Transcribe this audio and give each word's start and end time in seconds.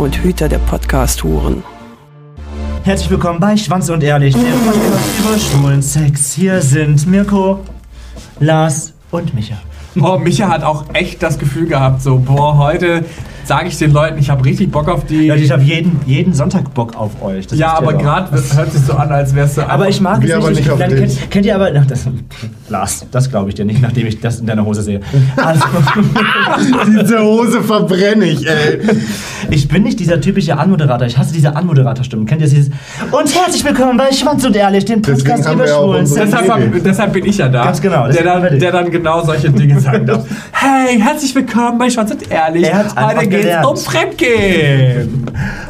und 0.00 0.24
Hüter 0.24 0.48
der 0.48 0.60
Podcast-Huren. 0.60 1.62
Herzlich 2.84 3.10
willkommen 3.10 3.38
bei 3.38 3.54
Schwanz 3.54 3.90
und 3.90 4.02
Ehrlich, 4.02 4.34
der 4.34 4.40
Podcast 4.40 5.18
über 5.18 5.38
schwulen 5.38 5.82
Sex. 5.82 6.32
Hier 6.32 6.62
sind 6.62 7.06
Mirko, 7.06 7.60
Lars 8.38 8.94
und 9.10 9.34
Micha. 9.34 9.58
Oh, 10.00 10.16
Micha 10.16 10.48
hat 10.48 10.62
auch 10.62 10.86
echt 10.94 11.22
das 11.22 11.38
Gefühl 11.38 11.66
gehabt, 11.66 12.00
so, 12.00 12.16
boah, 12.16 12.56
heute 12.56 13.04
sage 13.44 13.68
ich 13.68 13.78
den 13.78 13.92
Leuten, 13.92 14.18
ich 14.18 14.30
habe 14.30 14.44
richtig 14.44 14.70
Bock 14.70 14.88
auf 14.88 15.04
die. 15.06 15.26
Ja, 15.26 15.34
ich 15.34 15.50
habe 15.50 15.62
jeden, 15.62 16.00
jeden 16.06 16.32
Sonntag 16.32 16.72
Bock 16.74 16.96
auf 16.96 17.22
euch. 17.22 17.46
Das 17.46 17.58
ja, 17.58 17.74
aber 17.74 17.94
gerade 17.94 18.30
hört 18.30 18.72
sich 18.72 18.82
so 18.82 18.92
an, 18.94 19.10
als 19.10 19.34
wärst 19.34 19.56
du. 19.58 19.68
Aber 19.68 19.88
ich 19.88 20.00
mag 20.00 20.22
es 20.24 20.36
nicht. 20.36 20.58
nicht 20.58 20.70
auf 20.70 20.78
Dann 20.78 20.94
kennt, 20.94 21.30
kennt 21.30 21.46
ihr 21.46 21.54
aber. 21.54 21.70
Ach, 21.76 21.86
das, 21.86 22.06
Lars, 22.68 23.06
das 23.10 23.30
glaube 23.30 23.48
ich 23.48 23.54
dir 23.54 23.64
nicht, 23.64 23.82
nachdem 23.82 24.06
ich 24.06 24.20
das 24.20 24.40
in 24.40 24.46
deiner 24.46 24.64
Hose 24.64 24.82
sehe. 24.82 25.00
Also, 25.36 25.64
Diese 26.86 27.20
Hose 27.20 27.62
verbrenne 27.62 28.26
ich, 28.26 28.46
ey. 28.46 28.80
ich 29.50 29.68
bin 29.68 29.82
nicht 29.82 29.98
dieser 29.98 30.20
typische 30.20 30.56
Anmoderator. 30.56 31.06
Ich 31.06 31.18
hasse 31.18 31.32
diese 31.32 31.56
Anmoderatorstimmen. 31.56 32.26
Kennt 32.26 32.42
ihr 32.42 32.48
dieses? 32.48 32.70
Und 33.10 33.34
herzlich 33.34 33.64
willkommen 33.64 33.96
bei 33.96 34.12
Schwanz 34.12 34.44
und 34.44 34.54
Ehrlich, 34.54 34.84
dem 34.84 35.02
Deswegen 35.02 35.28
Podcast 35.28 35.52
über 35.52 35.66
schwulen. 35.66 36.08
Deshalb, 36.14 36.84
deshalb 36.84 37.12
bin 37.12 37.24
ich 37.24 37.38
ja 37.38 37.48
da. 37.48 37.64
Ganz 37.64 37.80
genau, 37.80 38.08
Der 38.08 38.22
dann, 38.22 38.58
der 38.58 38.72
dann 38.72 38.90
genau 38.90 39.24
solche 39.24 39.50
Dinge 39.50 39.80
sagen 39.80 40.06
darf. 40.06 40.24
Hey, 40.52 41.00
herzlich 41.00 41.34
willkommen 41.34 41.78
bei 41.78 41.88
Schwanz 41.88 42.10
und 42.10 42.30
Ehrlich. 42.30 42.64
Er 42.64 42.84
Heute 42.94 43.29
geht's 43.30 43.42
gelernt. 43.44 43.66
um 43.66 43.76
Fremdgehen. 43.76 45.26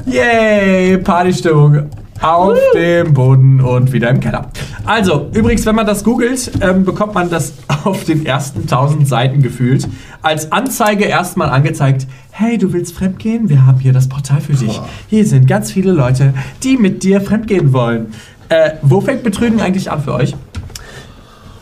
Yay, 0.07 0.99
Partystimmung. 0.99 1.91
Auf 2.21 2.59
dem 2.75 3.15
Boden 3.15 3.63
und 3.63 3.93
wieder 3.93 4.11
im 4.11 4.21
Keller. 4.21 4.51
Also, 4.85 5.31
übrigens, 5.33 5.65
wenn 5.65 5.75
man 5.75 5.87
das 5.87 6.05
googelt, 6.05 6.51
ähm, 6.61 6.85
bekommt 6.85 7.15
man 7.15 7.31
das 7.31 7.55
auf 7.85 8.05
den 8.05 8.27
ersten 8.27 8.63
1000 8.63 9.09
Seiten 9.09 9.41
gefühlt 9.41 9.89
als 10.21 10.53
Anzeige 10.53 11.05
erstmal 11.05 11.49
angezeigt. 11.49 12.07
Hey, 12.31 12.59
du 12.59 12.75
willst 12.75 12.95
fremdgehen? 12.95 13.49
Wir 13.49 13.65
haben 13.65 13.79
hier 13.79 13.95
das 13.95 14.09
Portal 14.09 14.41
für 14.41 14.53
dich. 14.53 14.81
Hier 15.09 15.25
sind 15.25 15.47
ganz 15.47 15.73
viele 15.73 15.93
Leute, 15.93 16.35
die 16.63 16.77
mit 16.77 17.03
dir 17.03 17.23
fremdgehen 17.23 17.73
wollen. 17.73 18.13
Äh, 18.51 18.73
wo 18.83 19.01
fängt 19.01 19.23
Betrügen 19.23 19.61
eigentlich 19.61 19.91
an 19.91 20.03
für 20.03 20.13
euch? 20.15 20.35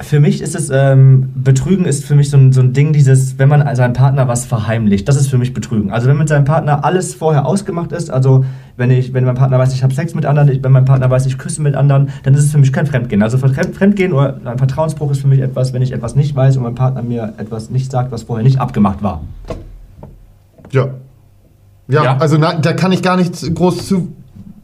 Für 0.01 0.21
mich 0.21 0.41
ist 0.43 0.55
es, 0.55 0.71
ähm, 0.71 1.31
Betrügen 1.35 1.85
ist 1.85 2.05
für 2.05 2.15
mich 2.15 2.31
so 2.31 2.37
ein, 2.37 2.53
so 2.53 2.61
ein 2.61 2.73
Ding, 2.73 2.93
dieses, 2.93 3.37
wenn 3.39 3.49
man 3.49 3.75
seinem 3.75 3.95
Partner 3.95 4.29
was 4.29 4.47
verheimlicht, 4.47 5.09
das 5.09 5.17
ist 5.17 5.27
für 5.29 5.39
mich 5.39 5.53
Betrügen. 5.55 5.91
Also 5.91 6.07
wenn 6.09 6.17
mit 6.17 6.29
seinem 6.29 6.45
Partner 6.45 6.85
alles 6.85 7.15
vorher 7.15 7.45
ausgemacht 7.47 7.91
ist, 7.91 8.09
also 8.09 8.45
wenn 8.77 8.93
ich, 8.93 9.13
wenn 9.13 9.25
mein 9.25 9.35
Partner 9.35 9.59
weiß, 9.59 9.75
ich 9.75 9.83
habe 9.83 9.93
Sex 9.93 10.15
mit 10.15 10.25
anderen, 10.25 10.49
ich, 10.51 10.63
wenn 10.63 10.71
mein 10.71 10.85
Partner 10.85 11.11
weiß, 11.11 11.27
ich 11.27 11.37
küsse 11.37 11.61
mit 11.63 11.75
anderen, 11.75 12.11
dann 12.23 12.33
ist 12.35 12.45
es 12.45 12.53
für 12.53 12.59
mich 12.59 12.73
kein 12.73 12.87
Fremdgehen. 12.87 13.25
Also 13.25 13.39
Fremd- 13.39 13.75
Fremdgehen 13.75 14.13
oder 14.13 14.37
ein 14.45 14.59
Vertrauensbruch 14.59 15.11
ist 15.11 15.21
für 15.21 15.27
mich 15.27 15.41
etwas, 15.41 15.73
wenn 15.73 15.83
ich 15.83 15.91
etwas 15.91 16.15
nicht 16.15 16.37
weiß 16.37 16.57
und 16.59 16.63
mein 16.63 16.77
Partner 16.77 17.03
mir 17.03 17.35
etwas 17.39 17.69
nicht 17.71 17.91
sagt, 17.91 18.13
was 18.13 18.23
vorher 18.23 18.45
nicht 18.45 18.61
abgemacht 18.61 19.03
war. 19.03 19.23
Ja. 20.71 20.89
Ja, 21.89 22.05
Ja? 22.05 22.17
also 22.19 22.37
na, 22.39 22.55
da 22.55 22.73
kann 22.73 22.93
ich 22.93 23.03
gar 23.03 23.17
nichts 23.17 23.53
groß 23.53 23.89
zu. 23.89 24.13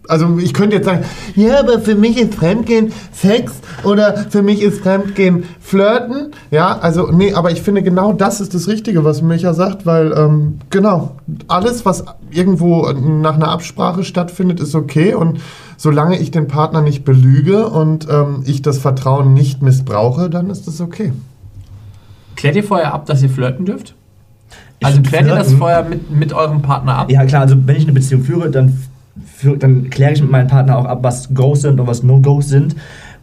Also 0.09 0.39
ich 0.39 0.53
könnte 0.53 0.77
jetzt 0.77 0.85
sagen, 0.85 1.05
ja, 1.35 1.61
aber 1.61 1.81
für 1.81 1.95
mich 1.95 2.19
ist 2.19 2.35
Fremdgehen 2.35 2.93
Sex 3.13 3.53
oder 3.85 4.27
für 4.29 4.43
mich 4.43 4.63
ist 4.63 4.81
Fremdgehen 4.81 5.45
Flirten. 5.61 6.33
Ja, 6.51 6.79
also 6.79 7.11
nee, 7.11 7.33
aber 7.33 7.51
ich 7.51 7.63
finde 7.63 7.83
genau 7.83 8.13
das 8.13 8.41
ist 8.41 8.55
das 8.55 8.69
Richtige, 8.69 9.05
was 9.05 9.23
Micha 9.23 9.55
sagt, 9.55 9.87
weil 9.87 10.13
ähm, 10.13 10.59
genau, 10.71 11.17
alles, 11.49 11.85
was 11.85 12.05
irgendwo 12.31 12.93
nach 12.93 13.35
einer 13.35 13.49
Absprache 13.49 14.05
stattfindet, 14.05 14.61
ist 14.61 14.75
okay 14.75 15.15
und 15.15 15.41
solange 15.77 16.19
ich 16.19 16.31
den 16.31 16.49
Partner 16.49 16.83
nicht 16.83 17.05
belüge 17.05 17.69
und 17.69 18.07
ähm, 18.11 18.43
ich 18.45 18.63
das 18.63 18.79
Vertrauen 18.79 19.35
nicht 19.35 19.63
missbrauche, 19.63 20.31
dann 20.31 20.51
ist 20.51 20.69
es 20.69 20.81
okay. 20.81 21.13
Klärt 22.37 22.57
ihr 22.57 22.65
vorher 22.65 22.95
ab, 22.95 23.07
dass 23.07 23.23
ihr 23.23 23.31
flirten 23.31 23.65
dürft? 23.65 23.95
Ich 24.81 24.87
Also 24.87 25.03
klärt 25.03 25.27
ihr 25.27 25.35
das 25.35 25.53
vorher 25.53 25.85
mit, 25.85 26.11
mit 26.11 26.33
eurem 26.33 26.63
Partner 26.63 26.97
ab? 26.97 27.11
Ja 27.11 27.25
klar, 27.25 27.43
also 27.43 27.57
wenn 27.65 27.77
ich 27.77 27.85
eine 27.85 27.93
Beziehung 27.93 28.23
führe, 28.23 28.51
dann, 28.51 28.79
führe, 29.25 29.59
dann 29.59 29.91
kläre 29.91 30.13
ich 30.13 30.21
mit 30.21 30.31
meinem 30.31 30.49
Partner 30.49 30.79
auch 30.79 30.87
ab, 30.87 31.01
was 31.03 31.35
Goes 31.35 31.63
sind 31.63 31.81
und 31.81 31.87
was 31.87 32.03
No-Goes 32.03 32.49
sind. 32.49 32.75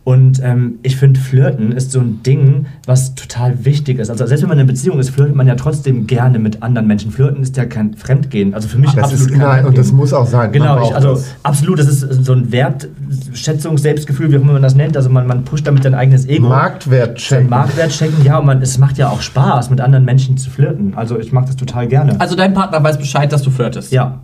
Und 0.03 0.41
ähm, 0.44 0.79
ich 0.81 0.96
finde, 0.96 1.19
Flirten 1.19 1.72
ist 1.72 1.91
so 1.91 2.00
ein 2.00 2.24
Ding, 2.24 2.66
was 2.88 3.13
total 3.13 3.66
wichtig 3.66 4.00
ist. 4.00 4.09
Also 4.09 4.25
selbst 4.25 4.41
wenn 4.41 4.50
man 4.50 4.57
in 4.57 4.63
einer 4.63 4.72
Beziehung 4.72 5.00
ist, 5.00 5.12
flirtet 5.12 5.35
man 5.35 5.46
ja 5.46 5.53
trotzdem 5.53 6.07
gerne 6.07 6.40
mit 6.40 6.63
anderen 6.63 6.88
Menschen. 6.88 7.12
Flirten 7.12 7.44
ist 7.44 7.56
ja 7.56 7.66
kein 7.66 7.94
Fremdgehen. 7.94 8.56
Also 8.56 8.68
für 8.68 8.79
mich 8.79 8.91
Das 8.94 9.06
absolut 9.06 9.28
ist, 9.28 9.31
kein 9.34 9.47
nein, 9.47 9.66
und 9.66 9.78
das 9.78 9.91
muss 9.91 10.12
auch 10.12 10.25
sein. 10.25 10.52
Genau, 10.52 10.84
ich, 10.84 10.96
also 10.96 11.13
das. 11.13 11.35
absolut, 11.44 11.78
das 11.78 11.88
ist 11.88 12.25
so 12.25 12.34
ein 12.34 12.52
Wertschätzung, 12.52 13.78
Selbstgefühl, 13.78 14.31
wie 14.31 14.38
auch 14.38 14.41
immer 14.41 14.53
man 14.53 14.63
das 14.63 14.73
nennt. 14.73 14.97
Also 14.97 15.12
man, 15.12 15.28
man 15.28 15.44
pusht 15.44 15.68
damit 15.68 15.84
sein 15.84 15.94
eigenes 15.94 16.25
Ego. 16.25 16.47
Marktwert 16.47 17.18
checken. 17.19 17.50
Marktwert 17.50 17.91
checken, 17.91 18.25
ja, 18.25 18.40
und 18.40 18.47
man, 18.47 18.59
es 18.63 18.79
macht 18.79 18.97
ja 18.97 19.09
auch 19.09 19.22
Spaß, 19.22 19.69
mit 19.69 19.81
anderen 19.81 20.06
Menschen 20.06 20.35
zu 20.35 20.50
flirten. 20.50 20.96
Also 20.96 21.19
ich 21.19 21.31
mag 21.31 21.46
das 21.46 21.58
total 21.58 21.88
gerne. 21.88 22.19
Also 22.19 22.35
dein 22.35 22.56
Partner 22.56 22.84
weiß 22.84 22.97
Bescheid, 22.97 23.31
dass 23.31 23.44
du 23.44 23.52
flirtest? 23.52 23.91
ja. 23.91 24.19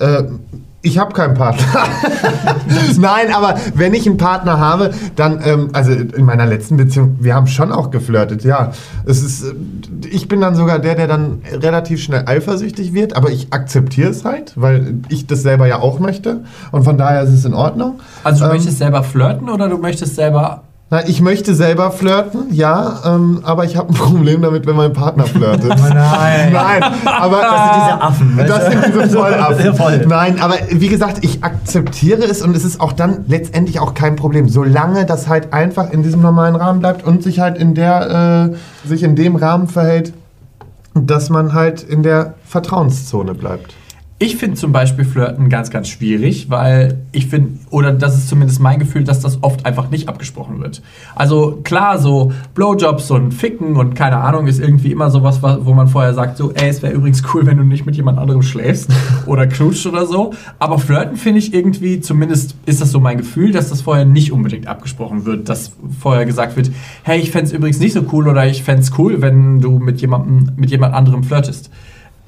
Äh, 0.00 0.24
ich 0.80 0.96
habe 0.96 1.12
keinen 1.12 1.34
Partner. 1.34 1.64
Nein, 2.98 3.34
aber 3.34 3.56
wenn 3.74 3.94
ich 3.94 4.06
einen 4.06 4.16
Partner 4.16 4.60
habe, 4.60 4.92
dann, 5.16 5.40
ähm, 5.44 5.70
also 5.72 5.90
in 5.90 6.24
meiner 6.24 6.46
letzten 6.46 6.76
Beziehung, 6.76 7.16
wir 7.20 7.34
haben 7.34 7.48
schon 7.48 7.72
auch 7.72 7.90
geflirtet, 7.90 8.44
ja. 8.44 8.72
Es 9.04 9.22
ist, 9.22 9.42
äh, 9.42 9.54
ich 10.08 10.28
bin 10.28 10.40
dann 10.40 10.54
sogar 10.54 10.78
der, 10.78 10.94
der 10.94 11.08
dann 11.08 11.42
relativ 11.52 12.00
schnell 12.00 12.22
eifersüchtig 12.26 12.94
wird, 12.94 13.16
aber 13.16 13.30
ich 13.30 13.52
akzeptiere 13.52 14.10
es 14.10 14.24
halt, 14.24 14.52
weil 14.54 15.00
ich 15.08 15.26
das 15.26 15.42
selber 15.42 15.66
ja 15.66 15.80
auch 15.80 15.98
möchte 15.98 16.44
und 16.70 16.84
von 16.84 16.96
daher 16.96 17.22
ist 17.22 17.30
es 17.30 17.44
in 17.44 17.54
Ordnung. 17.54 17.98
Also 18.22 18.44
du 18.44 18.50
Ähm, 18.50 18.56
möchtest 18.56 18.78
selber 18.78 19.02
flirten 19.02 19.50
oder 19.50 19.68
du 19.68 19.78
möchtest 19.78 20.14
selber... 20.14 20.62
Na, 20.90 21.06
ich 21.06 21.20
möchte 21.20 21.54
selber 21.54 21.90
flirten, 21.90 22.46
ja, 22.50 23.00
ähm, 23.04 23.40
aber 23.42 23.64
ich 23.66 23.76
habe 23.76 23.90
ein 23.90 23.94
Problem 24.06 24.40
damit, 24.40 24.66
wenn 24.66 24.74
mein 24.74 24.94
Partner 24.94 25.24
flirtet. 25.24 25.70
Oh 25.70 25.88
nein. 25.92 26.50
Nein, 26.50 26.82
aber 27.04 27.42
Das 27.42 27.62
sind 27.62 27.74
diese 27.76 28.02
Affen. 28.02 28.36
Das 28.38 28.66
sind 28.70 28.94
diese 29.04 29.08
Vollaffen. 29.18 29.74
voll. 29.74 30.06
Nein, 30.06 30.40
aber 30.40 30.54
wie 30.70 30.88
gesagt, 30.88 31.18
ich 31.22 31.44
akzeptiere 31.44 32.22
es 32.24 32.40
und 32.40 32.56
es 32.56 32.64
ist 32.64 32.80
auch 32.80 32.92
dann 32.92 33.26
letztendlich 33.28 33.80
auch 33.80 33.92
kein 33.92 34.16
Problem, 34.16 34.48
solange 34.48 35.04
das 35.04 35.28
halt 35.28 35.52
einfach 35.52 35.90
in 35.90 36.02
diesem 36.02 36.22
normalen 36.22 36.56
Rahmen 36.56 36.80
bleibt 36.80 37.04
und 37.06 37.22
sich 37.22 37.38
halt 37.40 37.58
in 37.58 37.74
der, 37.74 38.50
äh, 38.84 38.88
sich 38.88 39.02
in 39.02 39.14
dem 39.14 39.36
Rahmen 39.36 39.68
verhält, 39.68 40.14
dass 40.94 41.28
man 41.28 41.52
halt 41.52 41.82
in 41.82 42.02
der 42.02 42.32
Vertrauenszone 42.46 43.34
bleibt. 43.34 43.74
Ich 44.20 44.36
finde 44.36 44.56
zum 44.56 44.72
Beispiel 44.72 45.04
Flirten 45.04 45.48
ganz, 45.48 45.70
ganz 45.70 45.86
schwierig, 45.86 46.50
weil 46.50 46.98
ich 47.12 47.28
finde, 47.28 47.52
oder 47.70 47.92
das 47.92 48.16
ist 48.16 48.28
zumindest 48.28 48.58
mein 48.58 48.80
Gefühl, 48.80 49.04
dass 49.04 49.20
das 49.20 49.44
oft 49.44 49.64
einfach 49.64 49.90
nicht 49.90 50.08
abgesprochen 50.08 50.60
wird. 50.60 50.82
Also 51.14 51.60
klar, 51.62 52.00
so 52.00 52.32
Blowjobs 52.56 53.12
und 53.12 53.32
Ficken 53.32 53.76
und 53.76 53.94
keine 53.94 54.16
Ahnung 54.16 54.48
ist 54.48 54.58
irgendwie 54.58 54.90
immer 54.90 55.10
sowas, 55.12 55.40
wa- 55.44 55.58
wo 55.62 55.72
man 55.72 55.86
vorher 55.86 56.14
sagt, 56.14 56.36
so, 56.36 56.50
ey, 56.52 56.68
es 56.68 56.82
wäre 56.82 56.94
übrigens 56.94 57.22
cool, 57.32 57.46
wenn 57.46 57.58
du 57.58 57.62
nicht 57.62 57.86
mit 57.86 57.94
jemand 57.94 58.18
anderem 58.18 58.42
schläfst 58.42 58.90
oder 59.26 59.46
knutscht 59.46 59.86
oder 59.86 60.04
so. 60.04 60.32
Aber 60.58 60.80
Flirten 60.80 61.16
finde 61.16 61.38
ich 61.38 61.54
irgendwie, 61.54 62.00
zumindest 62.00 62.56
ist 62.66 62.80
das 62.80 62.90
so 62.90 62.98
mein 62.98 63.18
Gefühl, 63.18 63.52
dass 63.52 63.68
das 63.68 63.82
vorher 63.82 64.04
nicht 64.04 64.32
unbedingt 64.32 64.66
abgesprochen 64.66 65.26
wird, 65.26 65.48
dass 65.48 65.70
vorher 66.00 66.26
gesagt 66.26 66.56
wird, 66.56 66.72
hey, 67.04 67.20
ich 67.20 67.30
fände 67.30 67.46
es 67.46 67.52
übrigens 67.52 67.78
nicht 67.78 67.92
so 67.92 68.02
cool 68.12 68.26
oder 68.26 68.44
ich 68.48 68.64
fände 68.64 68.82
es 68.82 68.90
cool, 68.98 69.22
wenn 69.22 69.60
du 69.60 69.78
mit 69.78 70.00
jemandem, 70.00 70.50
mit 70.56 70.72
jemand 70.72 70.92
anderem 70.94 71.22
flirtest. 71.22 71.70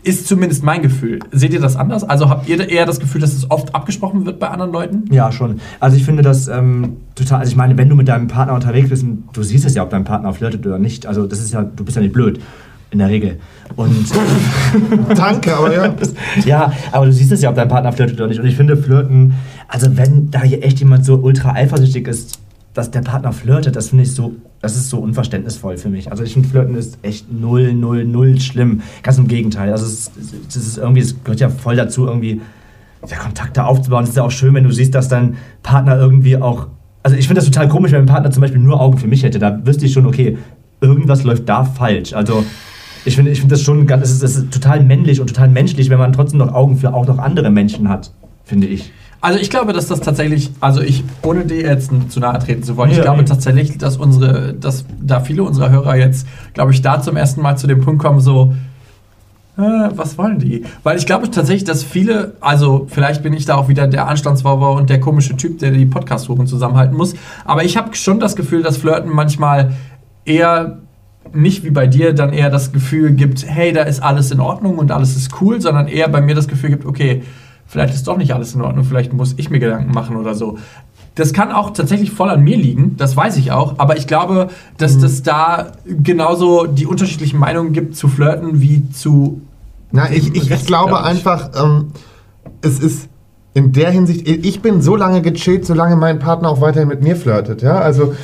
Ist 0.02 0.26
zumindest 0.26 0.64
mein 0.64 0.80
Gefühl. 0.80 1.18
Seht 1.30 1.52
ihr 1.52 1.60
das 1.60 1.76
anders? 1.76 2.04
Also 2.04 2.30
habt 2.30 2.48
ihr 2.48 2.68
eher 2.68 2.86
das 2.86 3.00
Gefühl, 3.00 3.20
dass 3.20 3.34
es 3.34 3.50
oft 3.50 3.74
abgesprochen 3.74 4.24
wird 4.24 4.38
bei 4.38 4.48
anderen 4.48 4.72
Leuten? 4.72 5.04
Ja, 5.12 5.30
schon. 5.30 5.60
Also 5.78 5.96
ich 5.96 6.04
finde 6.04 6.22
das 6.22 6.48
ähm, 6.48 6.96
total, 7.14 7.40
also 7.40 7.50
ich 7.50 7.56
meine, 7.56 7.76
wenn 7.76 7.88
du 7.88 7.94
mit 7.94 8.08
deinem 8.08 8.26
Partner 8.26 8.54
unterwegs 8.54 8.88
bist, 8.88 9.02
und 9.02 9.24
du 9.32 9.42
siehst 9.42 9.66
es 9.66 9.74
ja, 9.74 9.82
ob 9.82 9.90
dein 9.90 10.04
Partner 10.04 10.32
flirtet 10.32 10.66
oder 10.66 10.78
nicht, 10.78 11.06
also 11.06 11.26
das 11.26 11.40
ist 11.40 11.52
ja, 11.52 11.62
du 11.62 11.84
bist 11.84 11.96
ja 11.96 12.02
nicht 12.02 12.14
blöd, 12.14 12.40
in 12.90 12.98
der 12.98 13.08
Regel. 13.08 13.38
Und 13.76 14.06
Danke, 15.16 15.54
aber 15.54 15.72
ja. 15.72 15.94
ja, 16.44 16.72
aber 16.92 17.06
du 17.06 17.12
siehst 17.12 17.30
es 17.32 17.42
ja, 17.42 17.50
ob 17.50 17.56
dein 17.56 17.68
Partner 17.68 17.92
flirtet 17.92 18.18
oder 18.18 18.28
nicht. 18.28 18.40
Und 18.40 18.46
ich 18.46 18.56
finde 18.56 18.76
Flirten, 18.76 19.34
also 19.68 19.96
wenn 19.96 20.30
da 20.30 20.42
hier 20.42 20.64
echt 20.64 20.80
jemand 20.80 21.04
so 21.04 21.16
ultra 21.16 21.52
eifersüchtig 21.52 22.08
ist, 22.08 22.40
dass 22.80 22.90
der 22.90 23.02
Partner 23.02 23.32
flirtet, 23.32 23.76
das 23.76 23.90
finde 23.90 24.04
ich 24.04 24.14
so, 24.14 24.32
das 24.62 24.74
ist 24.74 24.88
so 24.88 24.98
unverständnisvoll 24.98 25.76
für 25.76 25.90
mich. 25.90 26.10
Also 26.10 26.24
ich 26.24 26.32
finde 26.32 26.48
Flirten 26.48 26.74
ist 26.74 26.98
echt 27.02 27.30
null, 27.30 27.74
null, 27.74 28.06
null 28.06 28.40
schlimm. 28.40 28.80
Ganz 29.02 29.18
im 29.18 29.28
Gegenteil. 29.28 29.70
Also 29.70 29.84
es, 29.84 30.10
es 30.48 30.56
ist 30.56 30.78
irgendwie, 30.78 31.02
es 31.02 31.22
gehört 31.22 31.40
ja 31.40 31.50
voll 31.50 31.76
dazu, 31.76 32.06
irgendwie 32.06 32.40
ja, 33.06 33.16
Kontakte 33.18 33.64
aufzubauen. 33.64 34.04
Es 34.04 34.10
ist 34.10 34.16
ja 34.16 34.22
auch 34.22 34.30
schön, 34.30 34.54
wenn 34.54 34.64
du 34.64 34.72
siehst, 34.72 34.94
dass 34.94 35.08
dein 35.08 35.36
Partner 35.62 35.98
irgendwie 35.98 36.38
auch. 36.38 36.68
Also 37.02 37.16
ich 37.16 37.26
finde 37.26 37.40
das 37.40 37.50
total 37.50 37.68
komisch, 37.68 37.92
wenn 37.92 38.00
mein 38.00 38.14
Partner 38.14 38.30
zum 38.30 38.40
Beispiel 38.40 38.60
nur 38.60 38.80
Augen 38.80 38.96
für 38.96 39.08
mich 39.08 39.22
hätte. 39.22 39.38
Da 39.38 39.64
wüsste 39.66 39.84
ich 39.84 39.92
schon, 39.92 40.06
okay, 40.06 40.38
irgendwas 40.80 41.22
läuft 41.22 41.46
da 41.48 41.64
falsch. 41.64 42.14
Also 42.14 42.44
Ich 43.04 43.14
finde 43.14 43.30
ich 43.30 43.40
find 43.40 43.52
das 43.52 43.62
schon 43.62 43.86
ganz, 43.86 44.04
es 44.04 44.12
ist, 44.12 44.22
es 44.22 44.36
ist 44.36 44.52
total 44.52 44.82
männlich 44.82 45.20
und 45.20 45.28
total 45.28 45.48
menschlich, 45.48 45.90
wenn 45.90 45.98
man 45.98 46.12
trotzdem 46.12 46.38
noch 46.38 46.52
Augen 46.52 46.76
für 46.76 46.92
auch 46.92 47.06
noch 47.06 47.18
andere 47.18 47.50
Menschen 47.50 47.88
hat, 47.88 48.12
finde 48.44 48.66
ich. 48.66 48.90
Also 49.22 49.38
ich 49.38 49.50
glaube, 49.50 49.72
dass 49.72 49.86
das 49.86 50.00
tatsächlich, 50.00 50.50
also 50.60 50.80
ich, 50.80 51.04
ohne 51.22 51.44
dir 51.44 51.60
jetzt 51.62 51.90
zu 52.08 52.20
nahe 52.20 52.38
treten 52.38 52.62
zu 52.62 52.76
wollen, 52.76 52.90
ich 52.90 52.96
Ja, 52.96 53.02
glaube 53.02 53.20
nee. 53.20 53.28
tatsächlich, 53.28 53.76
dass 53.76 53.98
unsere, 53.98 54.54
dass 54.54 54.86
da 55.00 55.20
viele 55.20 55.42
unserer 55.42 55.70
Hörer 55.70 55.96
jetzt, 55.96 56.26
glaube 56.54 56.72
ich, 56.72 56.80
da 56.80 57.02
zum 57.02 57.16
ersten 57.16 57.42
Mal 57.42 57.56
zu 57.56 57.66
dem 57.66 57.82
Punkt 57.82 58.00
kommen, 58.02 58.20
so, 58.20 58.54
äh, 59.58 59.62
was 59.94 60.16
wollen 60.16 60.38
die? 60.38 60.64
Weil 60.84 60.96
ich 60.96 61.04
glaube 61.04 61.30
tatsächlich, 61.30 61.64
dass 61.64 61.84
viele, 61.84 62.34
also 62.40 62.86
vielleicht 62.88 63.22
bin 63.22 63.34
ich 63.34 63.44
da 63.44 63.56
auch 63.56 63.68
wieder 63.68 63.86
der 63.88 64.08
Anstandswauber 64.08 64.72
und 64.72 64.88
der 64.88 65.00
komische 65.00 65.36
Typ, 65.36 65.58
der 65.58 65.72
die 65.72 65.84
Podcast-Suchen 65.84 66.46
zusammenhalten 66.46 66.96
muss, 66.96 67.14
aber 67.44 67.62
ich 67.64 67.76
habe 67.76 67.94
schon 67.94 68.20
das 68.20 68.36
Gefühl, 68.36 68.62
dass 68.62 68.78
Flirten 68.78 69.10
manchmal 69.12 69.72
eher 70.24 70.78
nicht 71.34 71.62
wie 71.62 71.70
bei 71.70 71.86
dir 71.86 72.14
dann 72.14 72.32
eher 72.32 72.48
das 72.48 72.72
Gefühl 72.72 73.12
gibt, 73.12 73.46
hey, 73.46 73.72
da 73.72 73.82
ist 73.82 74.02
alles 74.02 74.30
in 74.30 74.40
Ordnung 74.40 74.78
und 74.78 74.90
alles 74.90 75.14
ist 75.14 75.30
cool, 75.42 75.60
sondern 75.60 75.88
eher 75.88 76.08
bei 76.08 76.22
mir 76.22 76.34
das 76.34 76.48
Gefühl 76.48 76.70
gibt, 76.70 76.86
okay, 76.86 77.22
vielleicht 77.70 77.94
ist 77.94 78.08
doch 78.08 78.16
nicht 78.16 78.34
alles 78.34 78.54
in 78.54 78.62
Ordnung, 78.62 78.84
vielleicht 78.84 79.12
muss 79.12 79.34
ich 79.36 79.48
mir 79.48 79.60
Gedanken 79.60 79.92
machen 79.92 80.16
oder 80.16 80.34
so. 80.34 80.58
Das 81.14 81.32
kann 81.32 81.52
auch 81.52 81.70
tatsächlich 81.70 82.10
voll 82.10 82.28
an 82.28 82.42
mir 82.42 82.56
liegen, 82.56 82.96
das 82.96 83.16
weiß 83.16 83.36
ich 83.36 83.52
auch, 83.52 83.74
aber 83.78 83.96
ich 83.96 84.06
glaube, 84.06 84.48
dass 84.76 84.98
das 84.98 85.22
da 85.22 85.72
genauso 85.86 86.66
die 86.66 86.86
unterschiedlichen 86.86 87.38
Meinungen 87.38 87.72
gibt 87.72 87.96
zu 87.96 88.08
Flirten 88.08 88.60
wie 88.60 88.90
zu. 88.90 89.40
Na, 89.92 90.10
ich, 90.10 90.28
ich, 90.28 90.42
ich 90.42 90.50
Rest, 90.50 90.66
glaube 90.66 90.90
glaub 90.90 91.00
ich. 91.02 91.06
einfach, 91.06 91.50
ähm, 91.62 91.92
es 92.60 92.80
ist 92.80 93.08
in 93.54 93.72
der 93.72 93.90
Hinsicht, 93.90 94.28
ich 94.28 94.62
bin 94.62 94.82
so 94.82 94.96
lange 94.96 95.22
gechillt, 95.22 95.64
solange 95.64 95.96
mein 95.96 96.18
Partner 96.18 96.50
auch 96.50 96.60
weiterhin 96.60 96.88
mit 96.88 97.02
mir 97.02 97.16
flirtet. 97.16 97.62
Ja? 97.62 97.78
Also, 97.78 98.14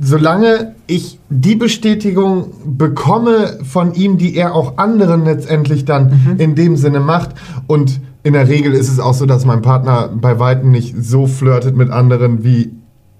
solange 0.00 0.74
ich 0.86 1.18
die 1.30 1.56
Bestätigung 1.56 2.52
bekomme 2.64 3.58
von 3.64 3.94
ihm, 3.94 4.18
die 4.18 4.36
er 4.36 4.54
auch 4.54 4.78
anderen 4.78 5.24
letztendlich 5.24 5.84
dann 5.84 6.36
in 6.38 6.54
dem 6.54 6.76
Sinne 6.76 7.00
macht. 7.00 7.30
Und 7.66 8.00
in 8.26 8.32
der 8.32 8.48
Regel 8.48 8.72
ist 8.72 8.90
es 8.90 8.98
auch 8.98 9.14
so, 9.14 9.24
dass 9.24 9.44
mein 9.44 9.62
Partner 9.62 10.10
bei 10.12 10.40
Weitem 10.40 10.72
nicht 10.72 10.96
so 10.98 11.28
flirtet 11.28 11.76
mit 11.76 11.90
anderen 11.90 12.42
wie 12.42 12.72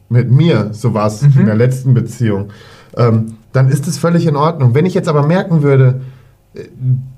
mit 0.08 0.32
mir. 0.32 0.70
So 0.72 0.94
war 0.94 1.06
es 1.06 1.22
in 1.22 1.46
der 1.46 1.54
letzten 1.54 1.94
Beziehung. 1.94 2.48
Ähm, 2.96 3.34
dann 3.52 3.68
ist 3.68 3.86
es 3.86 3.98
völlig 3.98 4.26
in 4.26 4.34
Ordnung. 4.34 4.74
Wenn 4.74 4.84
ich 4.84 4.94
jetzt 4.94 5.08
aber 5.08 5.24
merken 5.24 5.62
würde, 5.62 6.00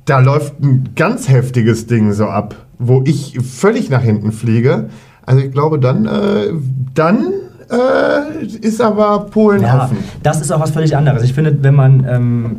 da 0.04 0.18
läuft 0.18 0.60
ein 0.60 0.90
ganz 0.96 1.30
heftiges 1.30 1.86
Ding 1.86 2.12
so 2.12 2.26
ab, 2.26 2.56
wo 2.78 3.02
ich 3.06 3.38
völlig 3.40 3.88
nach 3.88 4.02
hinten 4.02 4.32
fliege. 4.32 4.90
Also 5.24 5.42
ich 5.42 5.50
glaube, 5.50 5.78
dann, 5.78 6.04
äh, 6.04 6.52
dann 6.92 7.32
äh, 7.70 8.44
ist 8.44 8.82
aber 8.82 9.30
Polen 9.30 9.62
Ja, 9.62 9.84
offen. 9.84 9.96
das 10.22 10.42
ist 10.42 10.50
auch 10.50 10.60
was 10.60 10.72
völlig 10.72 10.94
anderes. 10.94 11.22
Ich 11.22 11.32
finde, 11.32 11.56
wenn 11.62 11.74
man 11.74 12.04
ähm, 12.06 12.56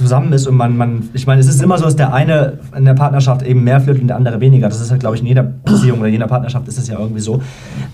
zusammen 0.00 0.32
ist 0.32 0.46
und 0.46 0.56
man, 0.56 0.76
man, 0.76 1.08
ich 1.12 1.26
meine, 1.26 1.40
es 1.40 1.46
ist 1.46 1.62
immer 1.62 1.76
so, 1.76 1.84
dass 1.84 1.96
der 1.96 2.12
eine 2.14 2.58
in 2.76 2.84
der 2.86 2.94
Partnerschaft 2.94 3.42
eben 3.42 3.62
mehr 3.62 3.80
flirtet 3.80 4.02
und 4.02 4.08
der 4.08 4.16
andere 4.16 4.40
weniger. 4.40 4.68
Das 4.68 4.80
ist 4.80 4.90
halt, 4.90 5.00
glaube 5.00 5.16
ich, 5.16 5.22
in 5.22 5.28
jeder 5.28 5.42
Beziehung 5.42 5.98
oder 5.98 6.08
in 6.08 6.14
jeder 6.14 6.26
Partnerschaft 6.26 6.66
ist 6.68 6.78
es 6.78 6.88
ja 6.88 6.98
irgendwie 6.98 7.20
so. 7.20 7.42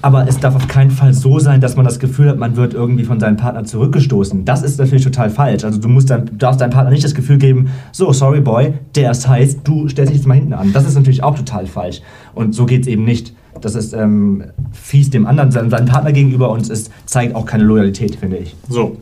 Aber 0.02 0.26
es 0.28 0.38
darf 0.38 0.54
auf 0.54 0.68
keinen 0.68 0.90
Fall 0.90 1.12
so 1.12 1.38
sein, 1.38 1.60
dass 1.60 1.76
man 1.76 1.84
das 1.84 1.98
Gefühl 1.98 2.28
hat, 2.28 2.38
man 2.38 2.56
wird 2.56 2.74
irgendwie 2.74 3.04
von 3.04 3.18
seinem 3.18 3.36
Partner 3.36 3.64
zurückgestoßen. 3.64 4.44
Das 4.44 4.62
ist 4.62 4.78
natürlich 4.78 5.04
total 5.04 5.30
falsch. 5.30 5.64
Also 5.64 5.80
du 5.80 5.88
musst 5.88 6.10
dann, 6.10 6.26
du 6.26 6.36
darfst 6.36 6.60
deinem 6.60 6.70
Partner 6.70 6.90
nicht 6.90 7.04
das 7.04 7.14
Gefühl 7.14 7.38
geben, 7.38 7.70
so, 7.92 8.12
sorry 8.12 8.40
boy, 8.40 8.74
der 8.94 9.10
ist 9.10 9.26
heiß, 9.28 9.62
du 9.64 9.88
stellst 9.88 10.12
dich 10.12 10.20
jetzt 10.20 10.26
mal 10.26 10.34
hinten 10.34 10.52
an. 10.52 10.72
Das 10.72 10.86
ist 10.86 10.94
natürlich 10.94 11.22
auch 11.22 11.36
total 11.36 11.66
falsch. 11.66 12.00
Und 12.34 12.54
so 12.54 12.66
geht 12.66 12.82
es 12.82 12.86
eben 12.86 13.04
nicht. 13.04 13.34
Das 13.60 13.74
ist 13.74 13.94
ähm, 13.94 14.44
fies 14.72 15.10
dem 15.10 15.26
anderen, 15.26 15.50
seinem, 15.50 15.70
seinem 15.70 15.86
Partner 15.86 16.12
gegenüber 16.12 16.50
und 16.50 16.68
es 16.68 16.90
zeigt 17.06 17.34
auch 17.34 17.46
keine 17.46 17.64
Loyalität, 17.64 18.16
finde 18.16 18.36
ich. 18.36 18.54
So. 18.68 18.98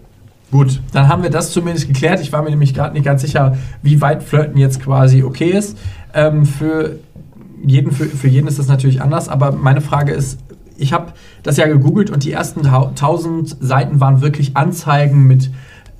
Gut, 0.54 0.80
dann 0.92 1.08
haben 1.08 1.24
wir 1.24 1.30
das 1.30 1.50
zumindest 1.50 1.88
geklärt. 1.88 2.20
Ich 2.20 2.32
war 2.32 2.40
mir 2.40 2.50
nämlich 2.50 2.74
gerade 2.74 2.94
nicht 2.94 3.04
ganz 3.04 3.22
sicher, 3.22 3.56
wie 3.82 4.00
weit 4.00 4.22
Flirten 4.22 4.56
jetzt 4.56 4.80
quasi 4.80 5.24
okay 5.24 5.50
ist. 5.50 5.76
Ähm, 6.14 6.46
für, 6.46 7.00
jeden, 7.66 7.90
für, 7.90 8.04
für 8.04 8.28
jeden 8.28 8.46
ist 8.46 8.60
das 8.60 8.68
natürlich 8.68 9.02
anders, 9.02 9.28
aber 9.28 9.50
meine 9.50 9.80
Frage 9.80 10.12
ist, 10.12 10.38
ich 10.76 10.92
habe 10.92 11.06
das 11.42 11.56
ja 11.56 11.66
gegoogelt 11.66 12.08
und 12.10 12.22
die 12.22 12.30
ersten 12.30 12.62
tau- 12.62 12.86
1000 12.86 13.56
Seiten 13.58 13.98
waren 13.98 14.20
wirklich 14.20 14.56
Anzeigen 14.56 15.26
mit 15.26 15.50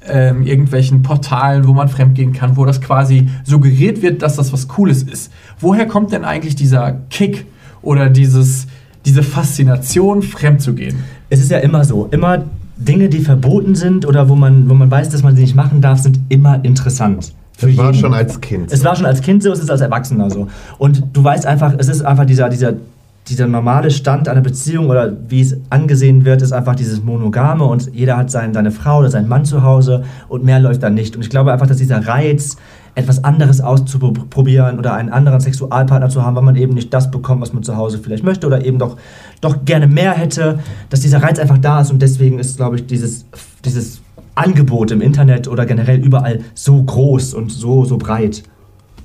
ähm, 0.06 0.44
irgendwelchen 0.44 1.02
Portalen, 1.02 1.66
wo 1.66 1.72
man 1.72 1.88
fremdgehen 1.88 2.32
kann, 2.32 2.56
wo 2.56 2.64
das 2.64 2.80
quasi 2.80 3.28
suggeriert 3.42 4.02
wird, 4.02 4.22
dass 4.22 4.36
das 4.36 4.52
was 4.52 4.68
Cooles 4.68 5.02
ist. 5.02 5.32
Woher 5.58 5.88
kommt 5.88 6.12
denn 6.12 6.24
eigentlich 6.24 6.54
dieser 6.54 6.92
Kick 7.10 7.46
oder 7.82 8.08
dieses, 8.08 8.68
diese 9.04 9.24
Faszination, 9.24 10.22
fremd 10.22 10.62
zu 10.62 10.74
gehen? 10.74 11.02
Es 11.28 11.40
ist 11.40 11.50
ja 11.50 11.58
immer 11.58 11.84
so, 11.84 12.06
immer 12.12 12.44
Dinge, 12.76 13.08
die 13.08 13.20
verboten 13.20 13.74
sind 13.74 14.06
oder 14.06 14.28
wo 14.28 14.34
man, 14.34 14.68
wo 14.68 14.74
man 14.74 14.90
weiß, 14.90 15.08
dass 15.10 15.22
man 15.22 15.36
sie 15.36 15.42
nicht 15.42 15.54
machen 15.54 15.80
darf, 15.80 15.98
sind 16.00 16.18
immer 16.28 16.64
interessant. 16.64 17.32
Für 17.56 17.68
Das 17.68 17.76
war 17.76 17.86
jeden. 17.86 18.00
schon 18.00 18.14
als 18.14 18.40
Kind. 18.40 18.72
Es 18.72 18.84
war 18.84 18.96
schon 18.96 19.06
als 19.06 19.20
Kind 19.20 19.42
so, 19.42 19.52
es 19.52 19.60
ist 19.60 19.70
als 19.70 19.80
Erwachsener 19.80 20.28
so. 20.30 20.48
Und 20.78 21.04
du 21.12 21.22
weißt 21.22 21.46
einfach, 21.46 21.74
es 21.78 21.88
ist 21.88 22.02
einfach 22.02 22.24
dieser, 22.26 22.48
dieser, 22.48 22.72
dieser 23.28 23.46
normale 23.46 23.92
Stand 23.92 24.28
einer 24.28 24.40
Beziehung 24.40 24.88
oder 24.90 25.12
wie 25.28 25.40
es 25.40 25.56
angesehen 25.70 26.24
wird, 26.24 26.42
ist 26.42 26.52
einfach 26.52 26.74
dieses 26.74 27.02
Monogame 27.04 27.64
und 27.64 27.94
jeder 27.94 28.16
hat 28.16 28.30
sein, 28.30 28.52
seine 28.52 28.72
Frau 28.72 28.98
oder 28.98 29.10
seinen 29.10 29.28
Mann 29.28 29.44
zu 29.44 29.62
Hause 29.62 30.04
und 30.28 30.44
mehr 30.44 30.58
läuft 30.58 30.82
dann 30.82 30.94
nicht. 30.94 31.14
Und 31.14 31.22
ich 31.22 31.30
glaube 31.30 31.52
einfach, 31.52 31.68
dass 31.68 31.76
dieser 31.76 32.06
Reiz, 32.06 32.56
etwas 32.94 33.24
anderes 33.24 33.60
auszuprobieren 33.60 34.78
oder 34.78 34.94
einen 34.94 35.08
anderen 35.10 35.40
Sexualpartner 35.40 36.08
zu 36.08 36.22
haben, 36.22 36.36
weil 36.36 36.44
man 36.44 36.56
eben 36.56 36.74
nicht 36.74 36.94
das 36.94 37.10
bekommt, 37.10 37.42
was 37.42 37.52
man 37.52 37.62
zu 37.62 37.76
Hause 37.76 37.98
vielleicht 37.98 38.22
möchte 38.22 38.46
oder 38.46 38.64
eben 38.64 38.78
doch, 38.78 38.96
doch 39.40 39.64
gerne 39.64 39.86
mehr 39.86 40.12
hätte, 40.12 40.60
dass 40.90 41.00
dieser 41.00 41.22
Reiz 41.22 41.38
einfach 41.38 41.58
da 41.58 41.80
ist 41.80 41.90
und 41.90 42.00
deswegen 42.00 42.38
ist, 42.38 42.56
glaube 42.56 42.76
ich, 42.76 42.86
dieses, 42.86 43.26
dieses 43.64 44.00
Angebot 44.36 44.90
im 44.90 45.00
Internet 45.00 45.48
oder 45.48 45.66
generell 45.66 46.00
überall 46.00 46.40
so 46.54 46.82
groß 46.82 47.34
und 47.34 47.50
so, 47.50 47.84
so 47.84 47.98
breit 47.98 48.44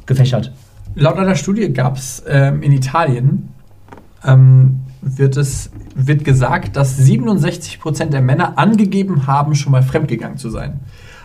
gefächert. 0.05 0.51
Laut 0.95 1.17
einer 1.17 1.35
Studie 1.35 1.71
gab 1.71 1.97
es 1.97 2.23
ähm, 2.27 2.61
in 2.61 2.71
Italien, 2.71 3.49
ähm, 4.25 4.81
wird, 5.01 5.37
es, 5.37 5.71
wird 5.95 6.25
gesagt, 6.25 6.75
dass 6.75 6.99
67% 6.99 8.05
der 8.05 8.21
Männer 8.21 8.57
angegeben 8.57 9.27
haben, 9.27 9.55
schon 9.55 9.71
mal 9.71 9.83
fremdgegangen 9.83 10.37
zu 10.37 10.49
sein. 10.49 10.79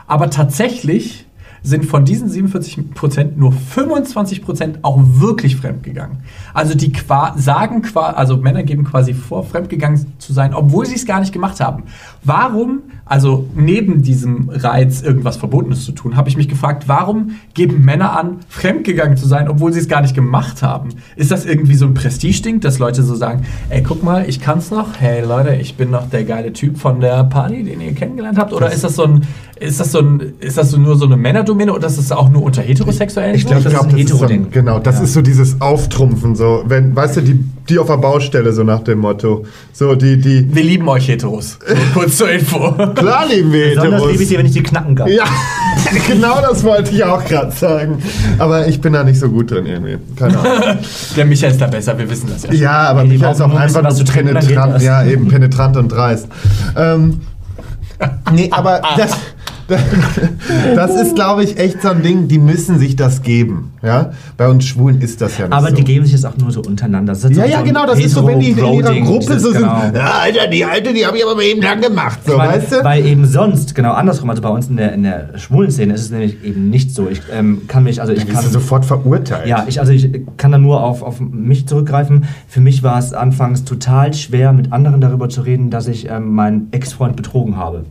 Aber 0.07 0.31
tatsächlich 0.31 1.27
sind 1.65 1.87
von 1.87 2.05
diesen 2.05 2.31
47% 2.31 3.31
nur 3.37 3.53
25% 3.53 4.77
auch 4.83 5.01
wirklich 5.03 5.57
fremdgegangen. 5.57 6.19
Also 6.53 6.75
die 6.75 6.93
qua 6.93 7.35
sagen 7.39 7.81
quasi, 7.81 8.17
also 8.17 8.37
Männer 8.37 8.63
geben 8.63 8.85
quasi 8.85 9.15
vor, 9.15 9.45
fremdgegangen 9.45 10.07
zu 10.19 10.35
sein, 10.35 10.53
obwohl 10.53 10.85
sie 10.85 10.95
es 10.95 11.07
gar 11.07 11.21
nicht 11.21 11.33
gemacht 11.33 11.61
haben. 11.61 11.85
Warum, 12.23 12.83
also 13.07 13.49
neben 13.55 14.03
diesem 14.03 14.51
Reiz, 14.51 15.01
irgendwas 15.01 15.39
Verbotenes 15.39 15.87
zu 15.87 15.93
tun, 15.93 16.17
habe 16.17 16.29
ich 16.29 16.37
mich 16.37 16.49
gefragt, 16.49 16.85
warum 16.87 17.37
geben 17.55 17.83
Männer 17.83 18.15
an, 18.19 18.41
fremdgegangen 18.49 19.17
zu 19.17 19.27
sein, 19.27 19.49
obwohl 19.49 19.73
sie 19.73 19.81
es 19.81 19.89
gar 19.89 20.03
nicht 20.03 20.15
gemacht 20.15 20.63
haben? 20.63 20.91
Ist 21.17 21.31
das 21.31 21.47
irgendwie 21.47 21.77
so 21.77 21.87
ein 21.87 21.95
Prestigeding, 21.95 22.61
dass 22.61 22.79
Leute 22.79 23.03
so 23.03 23.15
sagen, 23.15 23.47
ey, 23.71 23.83
guck 23.83 24.03
mal, 24.03 24.29
ich 24.29 24.39
kann's 24.39 24.71
noch, 24.71 25.01
hey 25.01 25.25
Leute, 25.25 25.55
ich 25.55 25.77
bin 25.77 25.91
noch 25.91 26.11
der 26.11 26.25
geile 26.25 26.53
Typ 26.53 26.77
von 26.77 27.01
der 27.01 27.25
Party, 27.25 27.65
den 27.65 27.81
ihr 27.81 27.95
kennengelernt 27.95 28.37
habt? 28.37 28.53
Oder 28.53 28.71
ist 28.71 28.85
das 28.85 28.97
so 28.97 29.05
ein, 29.05 29.23
ist 29.61 29.79
das 29.81 29.93
so 29.93 30.01
ein, 30.01 30.33
ist 30.41 30.59
das 30.59 30.71
so 30.71 30.79
nur 30.79 30.97
so 30.97 31.07
eine 31.07 31.17
Männerdomäne 31.17 31.73
oder 31.73 31.87
ist 31.87 31.99
das 31.99 32.11
auch 32.13 32.29
nur 32.29 32.43
unter 32.43 32.63
Heterosexuellen? 32.63 33.35
Ich 33.37 33.43
so? 33.43 33.49
glaub, 33.51 33.63
das 33.63 33.73
ist 33.73 33.81
ein 33.81 33.91
so, 33.91 33.97
Hetero-Ding. 33.97 34.51
genau, 34.51 34.79
das 34.79 34.97
Ja. 34.97 35.03
ist 35.05 35.13
so 35.15 35.23
dieses 35.23 35.61
Auftrumpfen, 35.61 36.35
so, 36.35 36.65
wenn, 36.67 36.95
weißt 36.95 37.17
du, 37.19 37.21
die, 37.23 37.39
die 37.69 37.79
auf 37.79 37.87
der 37.87 37.97
Baustelle, 37.99 38.53
so 38.53 38.63
nach 38.65 38.81
dem 38.81 38.99
Motto. 38.99 39.45
So, 39.73 39.95
die, 39.95 40.21
die, 40.21 40.55
wir 40.55 40.63
lieben 40.63 40.89
euch 40.89 41.09
Heteros. 41.09 41.59
So, 41.67 41.75
kurz 41.95 42.17
zur 42.19 42.31
Info. 42.31 42.73
klar 42.95 43.27
lieben 43.29 43.53
wir 43.53 43.69
Besonders 43.71 43.93
Heteros. 43.93 44.11
liebe 44.11 44.23
ich 44.23 44.29
sie, 44.29 44.39
wenn 44.39 44.47
ich 44.47 44.53
die 44.53 44.63
knacken 44.63 44.95
kann. 44.97 45.09
Ja, 45.09 45.25
genau 46.09 46.41
das 46.41 46.63
wollte 46.65 46.93
ich 46.95 47.05
auch 47.05 47.25
gerade 47.25 47.53
sagen. 47.53 47.99
Aber 48.39 48.67
ich 48.67 48.81
bin 48.81 48.93
da 48.93 49.05
nicht 49.05 49.19
so 49.19 49.29
gut 49.29 49.51
drin 49.51 49.67
irgendwie. 49.67 49.97
Keine 50.17 50.39
Ahnung. 50.39 50.79
Der 51.17 51.25
Michael 51.25 51.53
ist 51.53 51.61
da 51.61 51.67
besser, 51.69 51.97
wir 51.99 52.11
wissen 52.11 52.29
das 52.33 52.43
ja. 52.43 52.49
schon. 52.51 52.59
Ja, 52.61 52.79
aber 52.89 53.05
Die 53.05 53.11
Micha 53.11 53.31
ist 53.31 53.41
auch 53.41 53.55
einfach 53.55 53.83
nur 53.83 54.05
penetrant. 54.05 54.75
das. 54.75 54.83
Ja, 54.85 55.05
eben 55.05 55.29
penetrant 55.29 55.77
und 55.77 55.89
dreist. 55.89 56.29
Ähm, 56.77 57.21
nee, 58.33 58.49
aber 58.51 58.81
das, 58.97 59.17
das 60.75 60.95
ist, 61.01 61.15
glaube 61.15 61.45
ich, 61.45 61.59
echt 61.59 61.83
so 61.83 61.89
ein 61.89 62.03
Ding, 62.03 62.29
die 62.29 62.39
müssen 62.39 62.79
sich 62.79 62.97
das 62.97 63.23
geben. 63.23 63.73
Ja? 63.83 64.13
Bei 64.37 64.49
uns 64.49 64.65
Schwulen 64.67 65.01
ist 65.01 65.21
das 65.21 65.39
ja 65.39 65.47
nicht 65.47 65.57
Aber 65.57 65.71
so. 65.71 65.77
die 65.77 65.85
geben 65.85 66.05
sich 66.05 66.15
das 66.21 66.25
auch 66.25 66.37
nur 66.37 66.51
so 66.51 66.61
untereinander. 66.61 67.15
Ja, 67.15 67.19
so 67.19 67.29
ja, 67.29 67.59
ein 67.59 67.65
genau, 67.65 67.87
das 67.87 67.99
ist 67.99 68.13
so, 68.13 68.27
wenn 68.27 68.41
die 68.41 68.51
in 68.51 68.59
ihrer 68.59 68.95
Gruppe 69.01 69.39
so 69.39 69.53
sind. 69.53 69.63
genau. 69.63 69.83
Ja, 69.95 70.19
Alter, 70.23 70.47
die 70.49 70.65
Alte, 70.65 70.93
die 70.93 71.07
habe 71.07 71.17
ich 71.17 71.25
aber 71.25 71.43
eben 71.43 71.63
lang 71.63 71.81
gemacht. 71.81 72.21
So, 72.27 72.33
Ich 72.33 72.39
weißt 72.39 72.73
du? 72.73 72.85
Weil 72.85 73.07
eben 73.07 73.27
sonst, 73.27 73.75
genau 73.75 73.93
andersrum, 73.93 74.31
also 74.31 74.43
bei 74.43 74.51
uns 74.51 74.69
in 74.69 74.77
der, 74.77 74.93
in 74.93 75.03
der 75.03 75.39
schwulen 75.39 75.71
Szene 75.71 75.95
ist 75.95 76.03
es 76.03 76.11
nämlich 76.11 76.45
eben 76.45 76.69
nicht 76.71 76.95
so. 76.95 77.09
Ich 77.09 77.23
ähm, 77.33 77.63
kann 77.67 77.85
mich, 77.85 78.01
also 78.01 78.13
ich 78.13 78.29
kann... 78.29 78.45
sofort 78.45 78.85
verurteilt. 78.85 79.47
Ja, 79.47 79.65
ich, 79.67 79.81
also 79.81 79.93
ich 79.93 80.11
kann 80.37 80.53
da 80.53 80.59
nur 80.59 80.83
auf, 80.83 81.03
auf 81.03 81.21
mich 81.21 81.67
zurückgreifen. 81.67 82.27
Für 82.49 82.61
mich 82.61 82.83
war 82.83 82.99
es 82.99 83.13
anfangs 83.13 83.65
total 83.65 84.13
schwer, 84.15 84.53
mit 84.53 84.73
anderen 84.73 85.01
darüber 85.01 85.29
zu 85.29 85.41
reden, 85.43 85.71
dass 85.71 85.89
ich 85.89 86.09
ähm, 86.11 86.35
meinen 86.35 86.69
Ex-Freund 86.73 87.17
betrogen 87.17 87.57
habe. 87.57 87.85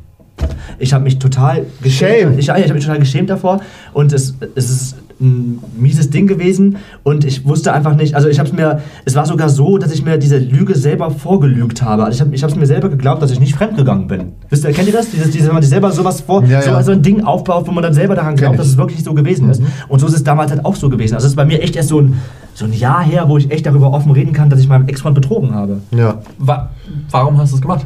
Ich 0.80 0.94
habe 0.94 1.04
mich 1.04 1.20
total 1.20 1.56
Shame. 1.58 1.66
geschämt. 1.82 2.40
Ich, 2.40 2.48
ja, 2.48 2.58
ich 2.58 2.64
habe 2.64 2.74
mich 2.76 2.84
total 2.86 3.00
geschämt 3.00 3.30
davor. 3.30 3.62
Und 3.94 4.14
es, 4.14 4.36
es 4.56 4.70
ist 4.70 4.96
ein 5.22 5.60
mieses 5.78 6.10
Ding 6.10 6.28
gewesen 6.28 6.78
und 7.04 7.24
ich 7.24 7.46
wusste 7.46 7.72
einfach 7.72 7.96
nicht, 7.96 8.16
also 8.16 8.28
ich 8.28 8.40
habe 8.40 8.50
es 8.50 8.54
mir, 8.56 8.82
es 9.06 9.16
war 9.16 9.26
sogar 9.26 9.48
so, 9.48 9.78
dass 9.78 9.94
ich 9.94 10.04
mir 10.04 10.18
diese 10.18 10.38
Lüge 10.38 10.76
selber 10.76 11.12
vorgelügt 11.12 11.82
habe. 11.82 12.04
Also 12.04 12.16
ich 12.16 12.22
habe 12.22 12.36
ich 12.36 12.44
es 12.44 12.56
mir 12.56 12.66
selber 12.66 12.90
geglaubt, 12.90 13.22
dass 13.22 13.32
ich 13.32 13.40
nicht 13.40 13.56
fremdgegangen 13.56 14.08
bin. 14.08 14.34
Wisst 14.50 14.66
ihr, 14.66 14.72
kennt 14.72 14.88
ihr 14.88 14.94
das? 14.94 15.12
Dieses, 15.12 15.30
dieses, 15.32 15.48
wenn 15.48 15.54
man 15.54 15.64
sich 15.64 15.70
selber 15.70 15.92
sowas 15.92 16.22
vor, 16.22 16.44
Ja, 16.44 16.62
so, 16.62 16.72
ja. 16.72 16.84
so 16.84 16.92
ein 16.92 17.02
Ding 17.02 17.24
aufbaut, 17.24 17.68
wo 17.68 17.72
man 17.72 17.84
dann 17.84 17.94
selber 17.94 18.16
daran 18.16 18.36
glaubt, 18.36 18.60
dass 18.60 18.68
es 18.68 18.76
wirklich 18.78 19.04
so 19.04 19.14
gewesen 19.14 19.50
ist. 19.50 19.62
Und 19.88 20.00
so 20.00 20.08
ist 20.08 20.14
es 20.14 20.24
damals 20.24 20.52
halt 20.52 20.66
auch 20.66 20.76
so 20.76 20.90
gewesen. 20.90 21.14
Also 21.16 21.26
es 21.28 21.34
ist 21.34 21.38
bei 21.38 21.46
mir 21.46 21.62
echt 21.62 21.76
erst 21.76 21.90
so 21.90 22.02
ein, 22.02 22.20
so 22.54 22.66
ein 22.66 22.74
Jahr 22.74 23.04
her, 23.04 23.26
wo 23.30 23.38
ich 23.38 23.50
echt 23.52 23.66
darüber 23.66 23.92
offen 23.94 24.12
reden 24.12 24.34
kann, 24.34 24.50
dass 24.50 24.60
ich 24.60 24.68
meinem 24.68 24.88
Ex-Freund 24.88 25.16
betrogen 25.16 25.54
habe. 25.54 25.78
Ja. 25.96 26.22
Wa 26.38 26.72
warum 27.12 27.38
hast 27.38 27.52
du 27.52 27.56
es 27.58 27.62
gemacht? 27.62 27.86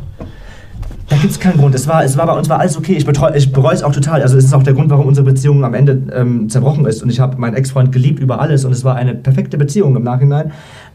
Da 1.09 1.15
gibt 1.15 1.31
es 1.31 1.39
keinen 1.39 1.57
Grund. 1.57 1.73
Es 1.73 1.87
war, 1.87 2.03
es 2.03 2.17
war 2.17 2.25
bei 2.25 2.33
uns 2.33 2.49
war 2.49 2.59
alles 2.59 2.77
okay. 2.77 2.93
Ich, 2.93 3.05
betreu, 3.05 3.31
ich 3.33 3.51
bereue 3.53 3.73
es 3.73 3.81
auch 3.81 3.93
total. 3.93 4.21
Also 4.21 4.37
es 4.37 4.43
ist 4.45 4.53
auch 4.53 4.63
der 4.63 4.73
Grund, 4.73 4.89
warum 4.89 5.05
unsere 5.07 5.25
Beziehung 5.25 5.63
am 5.63 5.73
Ende 5.73 6.01
ähm, 6.13 6.49
zerbrochen 6.49 6.85
ist. 6.85 7.01
Und 7.01 7.09
ich 7.09 7.19
habe 7.21 7.37
meinen 7.37 7.53
Ex-Freund 7.55 7.91
geliebt 7.93 8.19
über 8.19 8.41
alles 8.41 8.65
und 8.65 8.73
es 8.73 8.83
war 8.83 8.95
eine 8.95 9.15
perfekte 9.15 9.57
Beziehung 9.57 9.95
im 9.95 10.03
Nachhinein. 10.03 10.51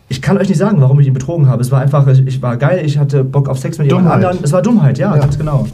Ich 0.08 0.20
kann 0.20 0.36
euch 0.36 0.48
nicht 0.50 0.58
sagen, 0.58 0.80
warum 0.82 1.00
ich 1.00 1.06
ihn 1.06 1.14
betrogen 1.14 1.48
habe. 1.48 1.62
Es 1.62 1.70
war 1.72 1.80
einfach, 1.80 2.06
ich, 2.08 2.26
ich 2.26 2.42
war 2.42 2.58
geil, 2.58 2.82
ich 2.84 2.98
hatte 2.98 3.24
Bock 3.24 3.48
auf 3.48 3.58
Sex 3.58 3.78
mit 3.78 3.86
jemand 3.86 4.04
Dummheit. 4.06 4.16
anderen. 4.24 4.38
Es 4.44 4.52
war 4.52 4.60
Dummheit, 4.60 4.98
ja, 4.98 5.14
Ja. 5.14 5.20
ganz 5.22 5.38
genau. 5.38 5.66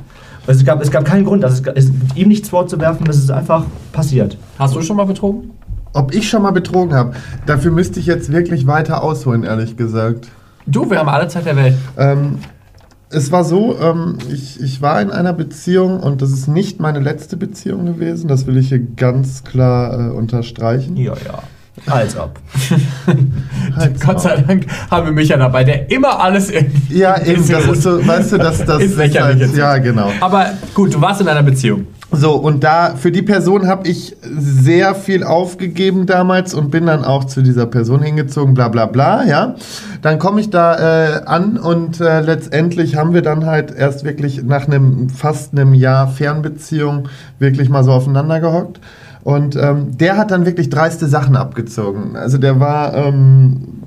Also 0.46 0.60
es, 0.60 0.64
gab, 0.64 0.80
es 0.80 0.90
gab 0.92 1.04
keinen 1.04 1.24
Grund. 1.24 1.44
Also 1.44 1.60
es, 1.74 1.86
es 1.86 1.90
gibt 1.90 2.16
ihm 2.16 2.28
nichts 2.28 2.48
vorzuwerfen, 2.48 3.04
das 3.06 3.16
ist 3.16 3.30
einfach 3.32 3.64
passiert. 3.92 4.38
Hast 4.58 4.74
du 4.76 4.82
schon 4.82 4.96
mal 4.96 5.04
betrogen? 5.06 5.50
Ob 5.94 6.14
ich 6.14 6.28
schon 6.28 6.42
mal 6.42 6.52
betrogen 6.52 6.94
habe, 6.94 7.14
dafür 7.46 7.72
müsste 7.72 7.98
ich 7.98 8.06
jetzt 8.06 8.30
wirklich 8.30 8.66
weiter 8.68 9.02
ausholen, 9.02 9.42
ehrlich 9.42 9.76
gesagt. 9.76 10.28
Du, 10.66 10.88
wir 10.88 10.98
haben 11.00 11.08
alle 11.08 11.26
Zeit 11.26 11.44
der 11.46 11.56
Welt. 11.56 11.74
Ähm, 11.96 12.38
es 13.10 13.32
war 13.32 13.44
so, 13.44 13.78
ähm, 13.80 14.18
ich, 14.32 14.60
ich 14.60 14.82
war 14.82 15.00
in 15.00 15.10
einer 15.10 15.32
Beziehung 15.32 16.00
und 16.00 16.20
das 16.20 16.30
ist 16.30 16.46
nicht 16.48 16.80
meine 16.80 17.00
letzte 17.00 17.36
Beziehung 17.36 17.86
gewesen. 17.86 18.28
Das 18.28 18.46
will 18.46 18.56
ich 18.58 18.68
hier 18.68 18.80
ganz 18.80 19.44
klar 19.44 20.08
äh, 20.08 20.12
unterstreichen. 20.12 20.96
Ja, 20.96 21.14
ja. 21.24 21.42
Als 21.86 22.18
ob. 22.18 22.40
Halt 23.76 24.00
Gott 24.00 24.20
sei 24.20 24.36
Dank 24.38 24.66
haben 24.90 25.06
wir 25.06 25.12
Micha 25.12 25.36
dabei, 25.36 25.62
der 25.62 25.90
immer 25.90 26.20
alles 26.20 26.50
irgendwie. 26.50 26.98
Ja, 26.98 27.22
eben, 27.24 27.46
das 27.48 27.66
ist 27.72 27.82
so, 27.82 28.04
weißt 28.04 28.32
du, 28.32 28.38
das, 28.38 28.64
das 28.64 28.82
Ist 28.82 28.96
lächerlich 28.96 29.48
halt. 29.48 29.56
Ja, 29.56 29.78
genau. 29.78 30.10
Aber 30.20 30.50
gut, 30.74 30.92
du 30.92 31.00
warst 31.00 31.20
in 31.20 31.28
einer 31.28 31.42
Beziehung. 31.42 31.86
So, 32.10 32.36
und 32.36 32.64
da, 32.64 32.94
für 32.96 33.12
die 33.12 33.20
Person 33.20 33.68
habe 33.68 33.86
ich 33.86 34.16
sehr 34.22 34.94
viel 34.94 35.24
aufgegeben 35.24 36.06
damals 36.06 36.54
und 36.54 36.70
bin 36.70 36.86
dann 36.86 37.04
auch 37.04 37.24
zu 37.24 37.42
dieser 37.42 37.66
Person 37.66 38.02
hingezogen, 38.02 38.54
bla 38.54 38.68
bla 38.68 38.86
bla, 38.86 39.24
ja. 39.24 39.56
Dann 40.00 40.18
komme 40.18 40.40
ich 40.40 40.48
da 40.48 41.18
äh, 41.18 41.24
an 41.26 41.58
und 41.58 42.00
äh, 42.00 42.20
letztendlich 42.20 42.96
haben 42.96 43.12
wir 43.12 43.20
dann 43.20 43.44
halt 43.44 43.76
erst 43.76 44.04
wirklich 44.04 44.42
nach 44.42 44.66
einem 44.66 45.10
fast 45.10 45.52
einem 45.52 45.74
Jahr 45.74 46.08
Fernbeziehung 46.08 47.08
wirklich 47.38 47.68
mal 47.68 47.84
so 47.84 47.92
aufeinander 47.92 48.40
gehockt. 48.40 48.80
Und 49.22 49.56
ähm, 49.56 49.98
der 49.98 50.16
hat 50.16 50.30
dann 50.30 50.46
wirklich 50.46 50.70
dreiste 50.70 51.06
Sachen 51.06 51.36
abgezogen. 51.36 52.16
Also 52.16 52.38
der 52.38 52.58
war 52.58 52.94
ähm, 52.94 53.77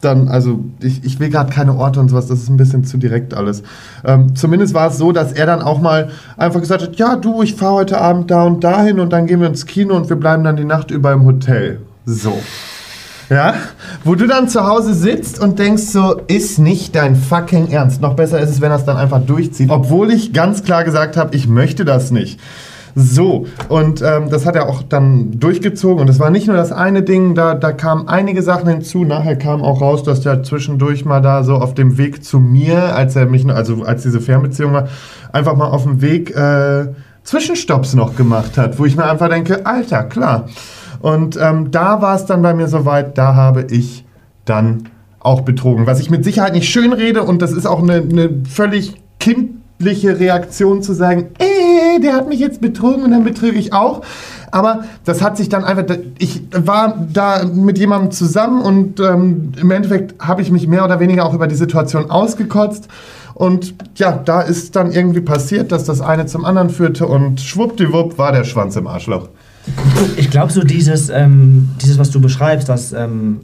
dann, 0.00 0.28
also 0.28 0.64
ich, 0.80 1.04
ich 1.04 1.20
will 1.20 1.28
gerade 1.28 1.52
keine 1.52 1.76
Orte 1.76 2.00
und 2.00 2.08
sowas, 2.08 2.26
das 2.26 2.40
ist 2.40 2.48
ein 2.48 2.56
bisschen 2.56 2.84
zu 2.84 2.96
direkt 2.96 3.34
alles. 3.34 3.62
Ähm, 4.04 4.34
zumindest 4.34 4.74
war 4.74 4.88
es 4.88 4.98
so, 4.98 5.12
dass 5.12 5.32
er 5.32 5.46
dann 5.46 5.62
auch 5.62 5.80
mal 5.80 6.10
einfach 6.36 6.60
gesagt 6.60 6.82
hat, 6.82 6.96
ja 6.96 7.16
du, 7.16 7.42
ich 7.42 7.54
fahre 7.54 7.74
heute 7.74 8.00
Abend 8.00 8.30
da 8.30 8.44
und 8.44 8.64
dahin 8.64 9.00
und 9.00 9.12
dann 9.12 9.26
gehen 9.26 9.40
wir 9.40 9.48
ins 9.48 9.66
Kino 9.66 9.94
und 9.94 10.08
wir 10.08 10.16
bleiben 10.16 10.44
dann 10.44 10.56
die 10.56 10.64
Nacht 10.64 10.90
über 10.90 11.12
im 11.12 11.24
Hotel. 11.24 11.80
So. 12.06 12.32
Ja, 13.28 13.54
wo 14.02 14.16
du 14.16 14.26
dann 14.26 14.48
zu 14.48 14.66
Hause 14.66 14.92
sitzt 14.92 15.38
und 15.38 15.60
denkst 15.60 15.84
so, 15.84 16.20
ist 16.26 16.58
nicht 16.58 16.96
dein 16.96 17.14
fucking 17.14 17.70
Ernst. 17.70 18.00
Noch 18.00 18.14
besser 18.14 18.40
ist 18.40 18.50
es, 18.50 18.60
wenn 18.60 18.72
er 18.72 18.78
es 18.78 18.84
dann 18.84 18.96
einfach 18.96 19.20
durchzieht. 19.24 19.70
Obwohl 19.70 20.10
ich 20.12 20.32
ganz 20.32 20.64
klar 20.64 20.82
gesagt 20.82 21.16
habe, 21.16 21.36
ich 21.36 21.46
möchte 21.46 21.84
das 21.84 22.10
nicht. 22.10 22.40
So, 22.94 23.46
und 23.68 24.02
ähm, 24.02 24.30
das 24.30 24.46
hat 24.46 24.56
er 24.56 24.68
auch 24.68 24.82
dann 24.82 25.38
durchgezogen. 25.38 26.00
Und 26.00 26.10
es 26.10 26.18
war 26.18 26.30
nicht 26.30 26.46
nur 26.46 26.56
das 26.56 26.72
eine 26.72 27.02
Ding, 27.02 27.34
da, 27.34 27.54
da 27.54 27.72
kamen 27.72 28.08
einige 28.08 28.42
Sachen 28.42 28.68
hinzu. 28.68 29.04
Nachher 29.04 29.36
kam 29.36 29.62
auch 29.62 29.80
raus, 29.80 30.02
dass 30.02 30.20
der 30.20 30.42
zwischendurch 30.42 31.04
mal 31.04 31.20
da 31.20 31.44
so 31.44 31.54
auf 31.56 31.74
dem 31.74 31.98
Weg 31.98 32.24
zu 32.24 32.40
mir, 32.40 32.94
als 32.94 33.16
er 33.16 33.26
mich, 33.26 33.48
also 33.48 33.84
als 33.84 34.02
diese 34.02 34.20
Fernbeziehung 34.20 34.72
war, 34.72 34.88
einfach 35.32 35.56
mal 35.56 35.68
auf 35.68 35.84
dem 35.84 36.02
Weg 36.02 36.34
äh, 36.34 36.88
Zwischenstopps 37.22 37.94
noch 37.94 38.16
gemacht 38.16 38.56
hat, 38.58 38.78
wo 38.78 38.84
ich 38.84 38.96
mir 38.96 39.04
einfach 39.04 39.28
denke, 39.28 39.66
Alter, 39.66 40.04
klar. 40.04 40.48
Und 41.00 41.38
ähm, 41.40 41.70
da 41.70 42.02
war 42.02 42.16
es 42.16 42.26
dann 42.26 42.42
bei 42.42 42.54
mir 42.54 42.68
soweit, 42.68 43.16
da 43.16 43.34
habe 43.34 43.66
ich 43.70 44.04
dann 44.44 44.88
auch 45.20 45.42
betrogen. 45.42 45.86
Was 45.86 46.00
ich 46.00 46.10
mit 46.10 46.24
Sicherheit 46.24 46.54
nicht 46.54 46.68
schön 46.68 46.92
rede 46.92 47.22
und 47.22 47.42
das 47.42 47.52
ist 47.52 47.66
auch 47.66 47.82
eine, 47.82 47.96
eine 47.96 48.30
völlig 48.48 48.94
kindliche 49.18 50.18
Reaktion 50.18 50.82
zu 50.82 50.94
sagen, 50.94 51.28
äh, 51.96 52.00
der 52.00 52.14
hat 52.14 52.28
mich 52.28 52.40
jetzt 52.40 52.60
betrogen 52.60 53.02
und 53.04 53.10
dann 53.10 53.24
betrüge 53.24 53.58
ich 53.58 53.72
auch. 53.72 54.02
Aber 54.50 54.84
das 55.04 55.22
hat 55.22 55.36
sich 55.36 55.48
dann 55.48 55.64
einfach, 55.64 55.84
ich 56.18 56.42
war 56.52 57.06
da 57.12 57.44
mit 57.44 57.78
jemandem 57.78 58.10
zusammen 58.10 58.62
und 58.62 59.00
ähm, 59.00 59.52
im 59.60 59.70
Endeffekt 59.70 60.20
habe 60.20 60.42
ich 60.42 60.50
mich 60.50 60.66
mehr 60.66 60.84
oder 60.84 60.98
weniger 61.00 61.24
auch 61.24 61.34
über 61.34 61.46
die 61.46 61.54
Situation 61.54 62.10
ausgekotzt. 62.10 62.88
Und 63.34 63.74
ja, 63.96 64.12
da 64.12 64.42
ist 64.42 64.76
dann 64.76 64.92
irgendwie 64.92 65.20
passiert, 65.20 65.72
dass 65.72 65.84
das 65.84 66.00
eine 66.00 66.26
zum 66.26 66.44
anderen 66.44 66.68
führte 66.68 67.06
und 67.06 67.40
schwuppdiwupp 67.40 68.18
war 68.18 68.32
der 68.32 68.44
Schwanz 68.44 68.76
im 68.76 68.86
Arschloch. 68.86 69.28
Ich 70.16 70.30
glaube 70.30 70.52
so 70.52 70.62
dieses, 70.62 71.10
ähm, 71.10 71.70
dieses, 71.80 71.98
was 71.98 72.10
du 72.10 72.20
beschreibst, 72.20 72.68
dass, 72.68 72.92
ähm, 72.92 73.40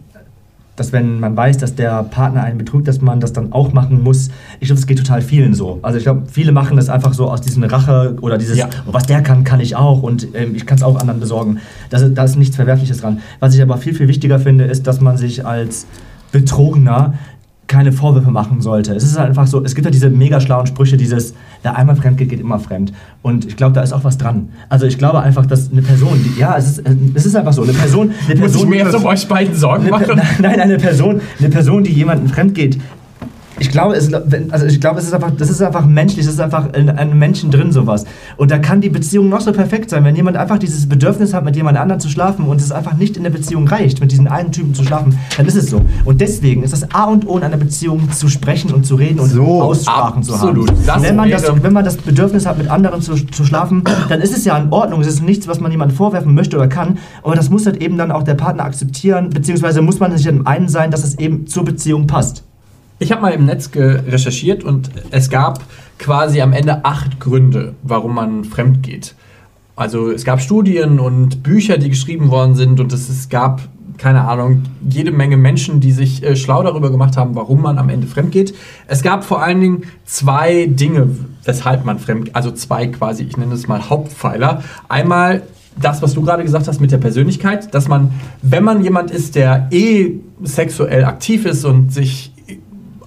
dass 0.76 0.92
wenn 0.92 1.20
man 1.20 1.36
weiß, 1.36 1.58
dass 1.58 1.74
der 1.74 2.02
Partner 2.04 2.42
einen 2.44 2.58
betrügt, 2.58 2.86
dass 2.86 3.00
man 3.00 3.18
das 3.18 3.32
dann 3.32 3.52
auch 3.52 3.72
machen 3.72 4.02
muss. 4.02 4.28
Ich 4.60 4.68
glaube, 4.68 4.78
es 4.78 4.86
geht 4.86 4.98
total 4.98 5.22
vielen 5.22 5.54
so. 5.54 5.78
Also 5.82 5.98
ich 5.98 6.04
glaube, 6.04 6.24
viele 6.30 6.52
machen 6.52 6.76
das 6.76 6.88
einfach 6.88 7.14
so 7.14 7.28
aus 7.30 7.40
diesem 7.40 7.64
Rache 7.64 8.16
oder 8.20 8.38
dieses, 8.38 8.58
Ja. 8.58 8.68
oh, 8.86 8.92
was 8.92 9.06
der 9.06 9.22
kann, 9.22 9.42
kann 9.44 9.60
ich 9.60 9.74
auch 9.74 10.02
und 10.02 10.28
ähm, 10.34 10.54
ich 10.54 10.66
kann 10.66 10.76
es 10.76 10.82
auch 10.84 10.96
anderen 11.00 11.18
besorgen. 11.20 11.58
Das 11.90 12.04
da 12.14 12.24
ist 12.24 12.36
nichts 12.36 12.56
Verwerfliches 12.56 12.98
dran. 12.98 13.20
Was 13.40 13.54
ich 13.54 13.62
aber 13.62 13.78
viel, 13.78 13.94
viel 13.94 14.08
wichtiger 14.08 14.38
finde, 14.38 14.64
ist, 14.64 14.86
dass 14.86 15.00
man 15.00 15.16
sich 15.16 15.46
als 15.46 15.86
Betrogener 16.32 17.14
keine 17.66 17.92
Vorwürfe 17.92 18.30
machen 18.30 18.60
sollte. 18.60 18.94
Es 18.94 19.02
ist 19.02 19.18
halt 19.18 19.28
einfach 19.28 19.46
so, 19.46 19.64
es 19.64 19.74
gibt 19.74 19.84
ja 19.84 19.90
diese 19.90 20.08
mega 20.08 20.40
schlauen 20.40 20.66
Sprüche, 20.66 20.96
dieses, 20.96 21.34
wer 21.62 21.76
einmal 21.76 21.96
fremd 21.96 22.18
geht, 22.18 22.28
geht 22.28 22.40
immer 22.40 22.58
fremd. 22.58 22.92
Und 23.22 23.44
ich 23.46 23.56
glaube, 23.56 23.74
da 23.74 23.82
ist 23.82 23.92
auch 23.92 24.04
was 24.04 24.18
dran. 24.18 24.50
Also 24.68 24.86
ich 24.86 24.98
glaube 24.98 25.20
einfach, 25.20 25.46
dass 25.46 25.72
eine 25.72 25.82
Person, 25.82 26.20
die, 26.24 26.40
ja, 26.40 26.56
es 26.56 26.68
ist, 26.68 26.82
es 27.14 27.26
ist 27.26 27.34
einfach 27.34 27.52
so, 27.52 27.62
eine 27.62 27.72
Person, 27.72 28.12
eine 28.28 28.40
Muss 28.40 28.50
ich 28.50 28.52
Person, 28.52 28.68
mir 28.68 28.78
jetzt 28.78 28.94
um 28.94 29.04
euch 29.04 29.26
beiden 29.26 29.54
Sorgen 29.54 29.88
machen? 29.90 30.20
nein, 30.38 30.60
eine 30.60 30.76
Person, 30.76 31.20
eine 31.38 31.48
Person, 31.48 31.82
die 31.82 31.92
jemanden 31.92 32.28
fremd 32.28 32.54
geht. 32.54 32.78
Ich 33.66 33.72
glaube, 33.72 33.96
es, 33.96 34.14
also 34.14 34.64
ich 34.66 34.80
glaube, 34.80 35.00
es 35.00 35.06
ist 35.06 35.12
einfach, 35.12 35.32
das 35.36 35.50
ist 35.50 35.60
einfach 35.60 35.84
menschlich, 35.86 36.24
es 36.24 36.34
ist 36.34 36.40
einfach 36.40 36.72
in 36.72 36.88
einem 36.88 37.18
Menschen 37.18 37.50
drin 37.50 37.72
sowas. 37.72 38.04
Und 38.36 38.52
da 38.52 38.58
kann 38.58 38.80
die 38.80 38.88
Beziehung 38.88 39.28
noch 39.28 39.40
so 39.40 39.52
perfekt 39.52 39.90
sein, 39.90 40.04
wenn 40.04 40.14
jemand 40.14 40.36
einfach 40.36 40.58
dieses 40.58 40.88
Bedürfnis 40.88 41.34
hat, 41.34 41.44
mit 41.44 41.56
jemand 41.56 41.76
anderem 41.76 41.98
zu 41.98 42.08
schlafen 42.08 42.44
und 42.44 42.60
es 42.60 42.70
einfach 42.70 42.94
nicht 42.94 43.16
in 43.16 43.24
der 43.24 43.30
Beziehung 43.30 43.66
reicht, 43.66 44.00
mit 44.00 44.12
diesen 44.12 44.28
einen 44.28 44.52
Typen 44.52 44.72
zu 44.72 44.84
schlafen, 44.84 45.18
dann 45.36 45.46
ist 45.46 45.56
es 45.56 45.68
so. 45.68 45.82
Und 46.04 46.20
deswegen 46.20 46.62
ist 46.62 46.72
das 46.72 46.92
A 46.92 47.06
und 47.06 47.26
O 47.26 47.36
in 47.38 47.42
einer 47.42 47.56
Beziehung 47.56 48.08
zu 48.12 48.28
sprechen 48.28 48.72
und 48.72 48.86
zu 48.86 48.94
reden 48.94 49.18
und 49.18 49.30
So, 49.30 49.62
Aussprachen 49.62 50.22
zu 50.22 50.34
absolut. 50.34 50.70
haben. 50.70 50.78
Das 50.86 51.02
wenn, 51.02 51.16
man 51.16 51.28
das, 51.28 51.62
wenn 51.62 51.72
man 51.72 51.84
das 51.84 51.96
Bedürfnis 51.96 52.46
hat, 52.46 52.58
mit 52.58 52.70
anderen 52.70 53.02
zu, 53.02 53.16
zu 53.16 53.44
schlafen, 53.44 53.82
dann 54.08 54.20
ist 54.20 54.36
es 54.36 54.44
ja 54.44 54.56
in 54.56 54.70
Ordnung. 54.70 55.00
Es 55.00 55.08
ist 55.08 55.24
nichts, 55.24 55.48
was 55.48 55.58
man 55.58 55.72
jemandem 55.72 55.96
vorwerfen 55.96 56.34
möchte 56.34 56.56
oder 56.56 56.68
kann. 56.68 56.98
Aber 57.24 57.34
das 57.34 57.50
muss 57.50 57.66
halt 57.66 57.82
eben 57.82 57.98
dann 57.98 58.12
auch 58.12 58.22
der 58.22 58.34
Partner 58.34 58.64
akzeptieren, 58.64 59.30
beziehungsweise 59.30 59.82
muss 59.82 59.98
man 59.98 60.16
sich 60.16 60.26
im 60.26 60.46
einen 60.46 60.68
sein, 60.68 60.92
dass 60.92 61.02
es 61.02 61.18
eben 61.18 61.48
zur 61.48 61.64
Beziehung 61.64 62.06
passt. 62.06 62.45
Ich 62.98 63.12
habe 63.12 63.20
mal 63.20 63.32
im 63.32 63.44
Netz 63.44 63.70
recherchiert 63.74 64.64
und 64.64 64.90
es 65.10 65.28
gab 65.28 65.60
quasi 65.98 66.40
am 66.40 66.54
Ende 66.54 66.84
acht 66.84 67.20
Gründe, 67.20 67.74
warum 67.82 68.14
man 68.14 68.44
fremd 68.44 68.82
geht. 68.82 69.14
Also 69.76 70.10
es 70.10 70.24
gab 70.24 70.40
Studien 70.40 70.98
und 70.98 71.42
Bücher, 71.42 71.76
die 71.76 71.90
geschrieben 71.90 72.30
worden 72.30 72.54
sind 72.54 72.80
und 72.80 72.94
es, 72.94 73.10
es 73.10 73.28
gab, 73.28 73.60
keine 73.98 74.22
Ahnung, 74.22 74.62
jede 74.88 75.10
Menge 75.10 75.36
Menschen, 75.36 75.80
die 75.80 75.92
sich 75.92 76.22
äh, 76.22 76.36
schlau 76.36 76.62
darüber 76.62 76.90
gemacht 76.90 77.18
haben, 77.18 77.34
warum 77.34 77.60
man 77.60 77.76
am 77.76 77.90
Ende 77.90 78.06
fremd 78.06 78.32
geht. 78.32 78.54
Es 78.86 79.02
gab 79.02 79.24
vor 79.24 79.42
allen 79.42 79.60
Dingen 79.60 79.82
zwei 80.06 80.64
Dinge, 80.64 81.10
weshalb 81.44 81.84
man 81.84 81.98
fremd 81.98 82.34
also 82.34 82.50
zwei 82.50 82.86
quasi, 82.86 83.24
ich 83.24 83.36
nenne 83.36 83.52
es 83.52 83.68
mal 83.68 83.90
Hauptpfeiler. 83.90 84.62
Einmal 84.88 85.42
das, 85.78 86.00
was 86.00 86.14
du 86.14 86.22
gerade 86.22 86.42
gesagt 86.42 86.66
hast 86.68 86.80
mit 86.80 86.90
der 86.90 86.96
Persönlichkeit, 86.96 87.74
dass 87.74 87.88
man, 87.88 88.12
wenn 88.40 88.64
man 88.64 88.82
jemand 88.82 89.10
ist, 89.10 89.34
der 89.34 89.68
eh 89.70 90.12
sexuell 90.42 91.04
aktiv 91.04 91.44
ist 91.44 91.66
und 91.66 91.92
sich 91.92 92.32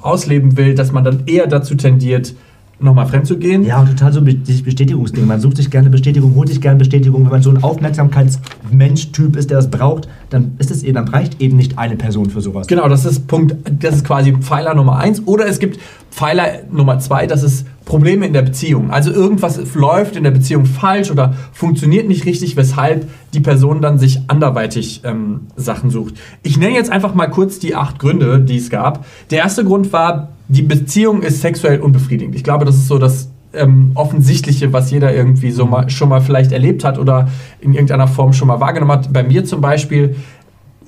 ausleben 0.02 0.58
will, 0.58 0.76
dass 0.76 0.92
man 0.92 1.04
dann 1.04 1.24
eher 1.26 1.48
dazu 1.48 1.76
tendiert, 1.76 2.34
nochmal 2.80 3.08
fremd 3.08 3.28
zu 3.28 3.38
gehen. 3.38 3.66
Ja, 3.66 3.82
und 3.82 3.90
total 3.90 4.14
so 4.14 4.22
dieses 4.22 4.64
Bestätigungsding. 4.64 5.26
Man 5.28 5.40
sucht 5.42 5.58
sich 5.58 5.70
gerne 5.70 5.90
Bestätigung, 5.90 6.36
holt 6.36 6.50
sich 6.50 6.62
gerne 6.62 6.78
Bestätigung. 6.78 7.24
Wenn 7.24 7.32
man 7.32 7.42
so 7.42 7.50
ein 7.50 7.62
Aufmerksamkeitsmensch-Typ 7.62 9.36
ist, 9.36 9.50
der 9.50 9.58
das 9.58 9.70
braucht, 9.70 10.08
dann 10.30 10.54
ist 10.60 10.72
es 10.72 10.84
eben, 10.84 10.96
dann 10.96 11.08
reicht 11.08 11.42
eben 11.42 11.58
nicht 11.58 11.78
eine 11.78 11.96
Person 11.96 12.30
für 12.30 12.42
sowas. 12.42 12.68
Genau, 12.68 12.88
das 12.88 13.06
ist 13.06 13.28
Punkt, 13.28 13.56
das 13.80 13.96
ist 13.96 14.06
quasi 14.06 14.34
Pfeiler 14.34 14.74
Nummer 14.74 14.98
eins. 14.98 15.22
Oder 15.26 15.48
es 15.48 15.60
gibt 15.60 15.80
Pfeiler 16.12 16.64
Nummer 16.72 17.00
zwei, 17.00 17.28
das 17.28 17.44
ist 17.44 17.66
Probleme 17.90 18.28
in 18.28 18.34
der 18.34 18.44
Beziehung. 18.44 18.92
Also 18.92 19.12
irgendwas 19.12 19.60
läuft 19.74 20.16
in 20.16 20.24
der 20.24 20.30
Beziehung 20.30 20.66
falsch 20.66 21.10
oder 21.10 21.34
funktioniert 21.52 22.08
nicht 22.08 22.26
richtig, 22.26 22.56
weshalb 22.56 23.10
die 23.34 23.40
Person 23.40 23.82
dann 23.82 23.98
sich 23.98 24.22
anderweitig 24.28 25.02
ähm, 25.04 25.48
Sachen 25.56 25.90
sucht. 25.90 26.14
Ich 26.44 26.58
nenne 26.58 26.76
jetzt 26.76 26.92
einfach 26.92 27.16
mal 27.16 27.26
kurz 27.28 27.58
die 27.58 27.76
acht 27.76 27.98
Gründe, 27.98 28.42
die 28.42 28.58
es 28.58 28.70
gab. 28.70 29.06
Der 29.32 29.40
erste 29.40 29.66
Grund 29.66 29.92
war, 29.92 30.30
die 30.50 30.62
Beziehung 30.62 31.24
ist 31.24 31.42
sexuell 31.42 31.80
unbefriedigend. 31.80 32.36
Ich 32.36 32.44
glaube, 32.44 32.64
das 32.64 32.76
ist 32.76 32.88
so 32.88 33.00
das 33.00 33.32
ähm, 33.54 33.94
Offensichtliche, 33.96 34.72
was 34.72 34.92
jeder 34.92 35.12
irgendwie 35.12 35.50
so 35.50 35.66
mal, 35.66 35.90
schon 35.90 36.10
mal 36.10 36.22
vielleicht 36.22 36.52
erlebt 36.52 36.84
hat 36.84 37.00
oder 37.00 37.28
in 37.60 37.74
irgendeiner 37.74 38.08
Form 38.08 38.34
schon 38.34 38.50
mal 38.50 38.60
wahrgenommen 38.60 38.92
hat. 38.92 39.12
Bei 39.12 39.24
mir 39.24 39.46
zum 39.46 39.62
Beispiel, 39.62 40.16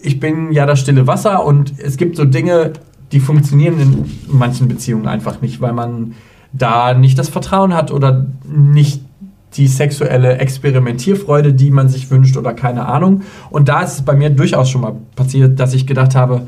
ich 0.03 0.19
bin 0.19 0.51
ja 0.51 0.67
das 0.67 0.81
stille 0.81 1.07
Wasser 1.07 1.43
und 1.47 1.73
es 1.79 1.97
gibt 1.97 2.15
so 2.15 2.25
Dinge, 2.25 2.73
die 3.11 3.19
funktionieren 3.19 3.79
in 3.79 4.05
manchen 4.27 4.67
Beziehungen 4.67 5.07
einfach 5.07 5.41
nicht, 5.41 5.61
weil 5.61 5.73
man 5.73 6.13
da 6.53 6.93
nicht 6.93 7.17
das 7.17 7.29
Vertrauen 7.29 7.73
hat 7.73 7.91
oder 7.91 8.25
nicht 8.47 9.01
die 9.53 9.67
sexuelle 9.67 10.37
Experimentierfreude, 10.37 11.53
die 11.53 11.71
man 11.71 11.89
sich 11.89 12.09
wünscht 12.09 12.37
oder 12.37 12.53
keine 12.53 12.85
Ahnung. 12.85 13.21
Und 13.49 13.67
da 13.67 13.81
ist 13.81 13.93
es 13.93 14.01
bei 14.03 14.15
mir 14.15 14.29
durchaus 14.29 14.69
schon 14.69 14.81
mal 14.81 14.95
passiert, 15.15 15.59
dass 15.59 15.73
ich 15.73 15.87
gedacht 15.87 16.15
habe, 16.15 16.47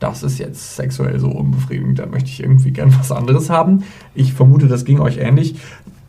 das 0.00 0.22
ist 0.22 0.38
jetzt 0.38 0.76
sexuell 0.76 1.20
so 1.20 1.28
unbefriedigend, 1.28 1.98
da 1.98 2.06
möchte 2.06 2.30
ich 2.30 2.40
irgendwie 2.40 2.72
gern 2.72 2.92
was 2.98 3.12
anderes 3.12 3.50
haben. 3.50 3.84
Ich 4.14 4.32
vermute, 4.32 4.66
das 4.66 4.84
ging 4.84 4.98
euch 4.98 5.18
ähnlich. 5.18 5.56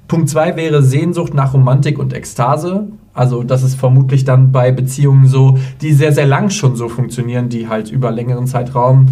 Punkt 0.08 0.30
2 0.30 0.56
wäre 0.56 0.82
Sehnsucht 0.82 1.34
nach 1.34 1.54
Romantik 1.54 2.00
und 2.00 2.14
Ekstase. 2.14 2.88
Also 3.14 3.44
das 3.44 3.64
ist 3.64 3.76
vermutlich 3.76 4.24
dann 4.24 4.52
bei 4.52 4.72
Beziehungen 4.72 5.28
so, 5.28 5.58
die 5.82 5.94
sehr, 5.94 6.14
sehr 6.14 6.26
lang 6.26 6.50
schon 6.50 6.76
so 6.76 6.90
funktionieren, 6.90 7.50
die 7.50 7.68
halt 7.68 7.92
über 7.92 8.12
längeren 8.12 8.48
Zeitraum 8.48 9.08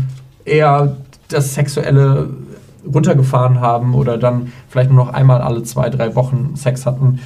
eher 0.46 0.98
das 1.28 1.54
Sexuelle 1.54 2.30
runtergefahren 2.86 3.60
haben 3.60 3.94
oder 3.94 4.18
dann 4.18 4.52
vielleicht 4.68 4.92
nur 4.92 5.06
noch 5.06 5.14
einmal 5.14 5.42
alle 5.42 5.64
zwei, 5.64 5.90
drei 5.90 6.16
Wochen 6.16 6.56
Sex 6.56 6.86
hatten. 6.86 7.20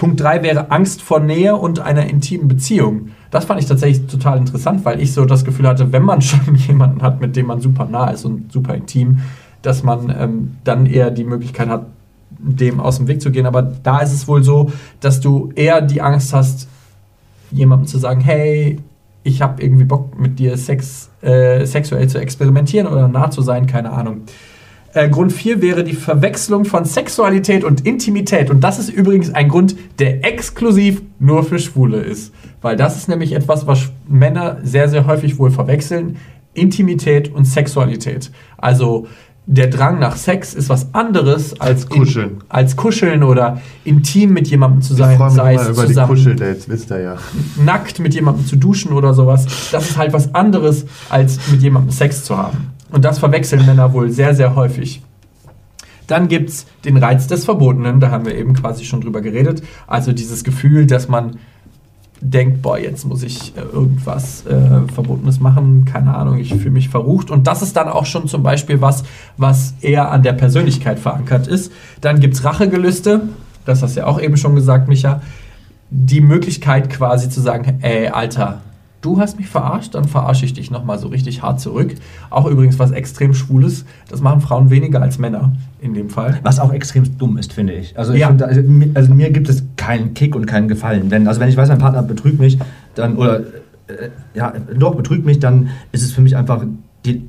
Punkt 0.00 0.18
3 0.18 0.42
wäre 0.42 0.70
Angst 0.70 1.02
vor 1.02 1.20
Nähe 1.20 1.56
und 1.56 1.80
einer 1.80 2.08
intimen 2.08 2.48
Beziehung. 2.48 3.10
Das 3.30 3.44
fand 3.44 3.60
ich 3.60 3.66
tatsächlich 3.66 4.06
total 4.06 4.38
interessant, 4.38 4.84
weil 4.86 4.98
ich 4.98 5.12
so 5.12 5.26
das 5.26 5.44
Gefühl 5.44 5.68
hatte, 5.68 5.92
wenn 5.92 6.02
man 6.02 6.22
schon 6.22 6.54
jemanden 6.54 7.02
hat, 7.02 7.20
mit 7.20 7.36
dem 7.36 7.46
man 7.46 7.60
super 7.60 7.84
nah 7.84 8.08
ist 8.08 8.24
und 8.24 8.50
super 8.50 8.74
intim, 8.74 9.20
dass 9.60 9.82
man 9.82 10.14
ähm, 10.18 10.56
dann 10.64 10.86
eher 10.86 11.10
die 11.10 11.24
Möglichkeit 11.24 11.68
hat, 11.68 11.84
dem 12.30 12.80
aus 12.80 12.96
dem 12.96 13.08
Weg 13.08 13.20
zu 13.20 13.30
gehen. 13.30 13.44
Aber 13.44 13.60
da 13.60 13.98
ist 13.98 14.14
es 14.14 14.26
wohl 14.26 14.42
so, 14.42 14.72
dass 15.00 15.20
du 15.20 15.52
eher 15.54 15.82
die 15.82 16.00
Angst 16.00 16.32
hast, 16.32 16.66
jemandem 17.50 17.86
zu 17.86 17.98
sagen, 17.98 18.22
hey, 18.22 18.78
ich 19.22 19.42
habe 19.42 19.62
irgendwie 19.62 19.84
Bock 19.84 20.18
mit 20.18 20.38
dir 20.38 20.56
Sex, 20.56 21.10
äh, 21.20 21.66
sexuell 21.66 22.08
zu 22.08 22.18
experimentieren 22.18 22.86
oder 22.86 23.06
nah 23.06 23.30
zu 23.30 23.42
sein, 23.42 23.66
keine 23.66 23.90
Ahnung. 23.92 24.22
Äh, 24.92 25.08
Grund 25.08 25.32
4 25.32 25.62
wäre 25.62 25.84
die 25.84 25.94
Verwechslung 25.94 26.64
von 26.64 26.84
Sexualität 26.84 27.64
und 27.64 27.86
Intimität. 27.86 28.50
Und 28.50 28.60
das 28.60 28.78
ist 28.78 28.88
übrigens 28.88 29.32
ein 29.32 29.48
Grund, 29.48 29.76
der 29.98 30.24
exklusiv 30.24 31.02
nur 31.18 31.44
für 31.44 31.58
Schwule 31.58 31.98
ist. 31.98 32.32
Weil 32.60 32.76
das 32.76 32.96
ist 32.96 33.08
nämlich 33.08 33.32
etwas, 33.32 33.66
was 33.66 33.90
Männer 34.08 34.58
sehr, 34.62 34.88
sehr 34.88 35.06
häufig 35.06 35.38
wohl 35.38 35.50
verwechseln. 35.50 36.16
Intimität 36.54 37.32
und 37.32 37.44
Sexualität. 37.44 38.32
Also 38.58 39.06
der 39.46 39.68
Drang 39.68 39.98
nach 39.98 40.16
Sex 40.16 40.54
ist 40.54 40.68
was 40.68 40.94
anderes 40.94 41.60
als 41.60 41.88
Kuscheln. 41.88 42.30
In, 42.30 42.42
als 42.48 42.76
Kuscheln 42.76 43.22
oder 43.22 43.60
intim 43.84 44.32
mit 44.32 44.48
jemandem 44.48 44.82
zu 44.82 44.92
Ich 44.92 44.98
sein, 44.98 45.16
freue 45.16 45.28
mich 45.28 45.36
sei 45.36 45.54
es 45.54 45.68
über 45.68 45.82
die 45.82 45.88
zusammen 45.88 46.08
Kuscheldates, 46.08 46.68
wisst 46.68 46.90
ihr 46.90 47.00
ja. 47.00 47.16
nackt 47.64 47.98
mit 47.98 48.14
jemandem 48.14 48.46
zu 48.46 48.56
duschen 48.56 48.92
oder 48.92 49.12
sowas, 49.14 49.46
das 49.72 49.90
ist 49.90 49.96
halt 49.96 50.12
was 50.12 50.34
anderes, 50.34 50.86
als 51.08 51.38
mit 51.50 51.62
jemandem 51.62 51.90
Sex 51.90 52.24
zu 52.24 52.36
haben. 52.36 52.72
Und 52.90 53.04
das 53.04 53.18
verwechseln 53.18 53.66
Männer 53.66 53.92
wohl 53.92 54.10
sehr, 54.10 54.34
sehr 54.34 54.54
häufig. 54.54 55.02
Dann 56.06 56.26
gibt 56.26 56.50
es 56.50 56.66
den 56.84 56.96
Reiz 56.96 57.28
des 57.28 57.44
Verbotenen, 57.44 58.00
da 58.00 58.10
haben 58.10 58.26
wir 58.26 58.34
eben 58.34 58.54
quasi 58.54 58.84
schon 58.84 59.00
drüber 59.00 59.20
geredet. 59.20 59.62
Also 59.86 60.12
dieses 60.12 60.42
Gefühl, 60.42 60.86
dass 60.86 61.08
man 61.08 61.38
denkt, 62.20 62.62
boah, 62.62 62.78
jetzt 62.78 63.06
muss 63.06 63.22
ich 63.22 63.56
äh, 63.56 63.60
irgendwas 63.60 64.44
äh, 64.46 64.92
Verbotenes 64.92 65.40
machen, 65.40 65.84
keine 65.84 66.14
Ahnung, 66.14 66.38
ich 66.38 66.54
fühle 66.54 66.70
mich 66.70 66.88
verrucht. 66.88 67.30
Und 67.30 67.46
das 67.46 67.62
ist 67.62 67.76
dann 67.76 67.88
auch 67.88 68.06
schon 68.06 68.28
zum 68.28 68.42
Beispiel 68.42 68.80
was, 68.80 69.04
was 69.36 69.74
eher 69.80 70.10
an 70.10 70.22
der 70.22 70.32
Persönlichkeit 70.34 70.98
verankert 70.98 71.46
ist. 71.46 71.72
Dann 72.00 72.20
gibt 72.20 72.34
es 72.34 72.44
Rachegelüste, 72.44 73.22
das 73.64 73.82
hast 73.82 73.96
du 73.96 74.00
ja 74.00 74.06
auch 74.06 74.20
eben 74.20 74.36
schon 74.36 74.54
gesagt, 74.54 74.88
Micha. 74.88 75.22
Die 75.90 76.20
Möglichkeit 76.20 76.90
quasi 76.90 77.30
zu 77.30 77.40
sagen, 77.40 77.78
ey, 77.82 78.08
Alter, 78.08 78.62
du 79.00 79.18
hast 79.18 79.38
mich 79.38 79.48
verarscht, 79.48 79.94
dann 79.94 80.04
verarsche 80.04 80.44
ich 80.44 80.52
dich 80.52 80.70
nochmal 80.70 80.98
so 80.98 81.08
richtig 81.08 81.42
hart 81.42 81.60
zurück. 81.60 81.94
Auch 82.28 82.46
übrigens 82.46 82.78
was 82.78 82.90
extrem 82.90 83.34
Schwules, 83.34 83.84
das 84.08 84.20
machen 84.20 84.40
Frauen 84.40 84.70
weniger 84.70 85.00
als 85.00 85.18
Männer 85.18 85.52
in 85.80 85.94
dem 85.94 86.10
Fall. 86.10 86.38
Was 86.42 86.58
auch 86.60 86.72
extrem 86.72 87.16
dumm 87.18 87.38
ist, 87.38 87.52
finde 87.52 87.72
ich. 87.74 87.98
Also, 87.98 88.12
ich 88.12 88.20
Ja. 88.20 88.28
finde, 88.28 88.46
also, 88.46 88.60
also 88.94 89.14
mir 89.14 89.30
gibt 89.30 89.48
es 89.48 89.64
keinen 89.76 90.14
Kick 90.14 90.34
und 90.36 90.46
keinen 90.46 90.68
Gefallen. 90.68 91.10
Wenn, 91.10 91.26
also 91.26 91.40
wenn 91.40 91.48
ich 91.48 91.56
weiß, 91.56 91.68
mein 91.68 91.78
Partner 91.78 92.02
betrügt 92.02 92.38
mich, 92.38 92.58
dann, 92.94 93.16
oder 93.16 93.40
äh, 93.40 94.10
ja, 94.34 94.52
doch, 94.78 94.94
betrügt 94.94 95.24
mich, 95.24 95.38
dann 95.38 95.70
ist 95.92 96.02
es 96.02 96.12
für 96.12 96.20
mich 96.20 96.36
einfach 96.36 96.64
die 97.06 97.26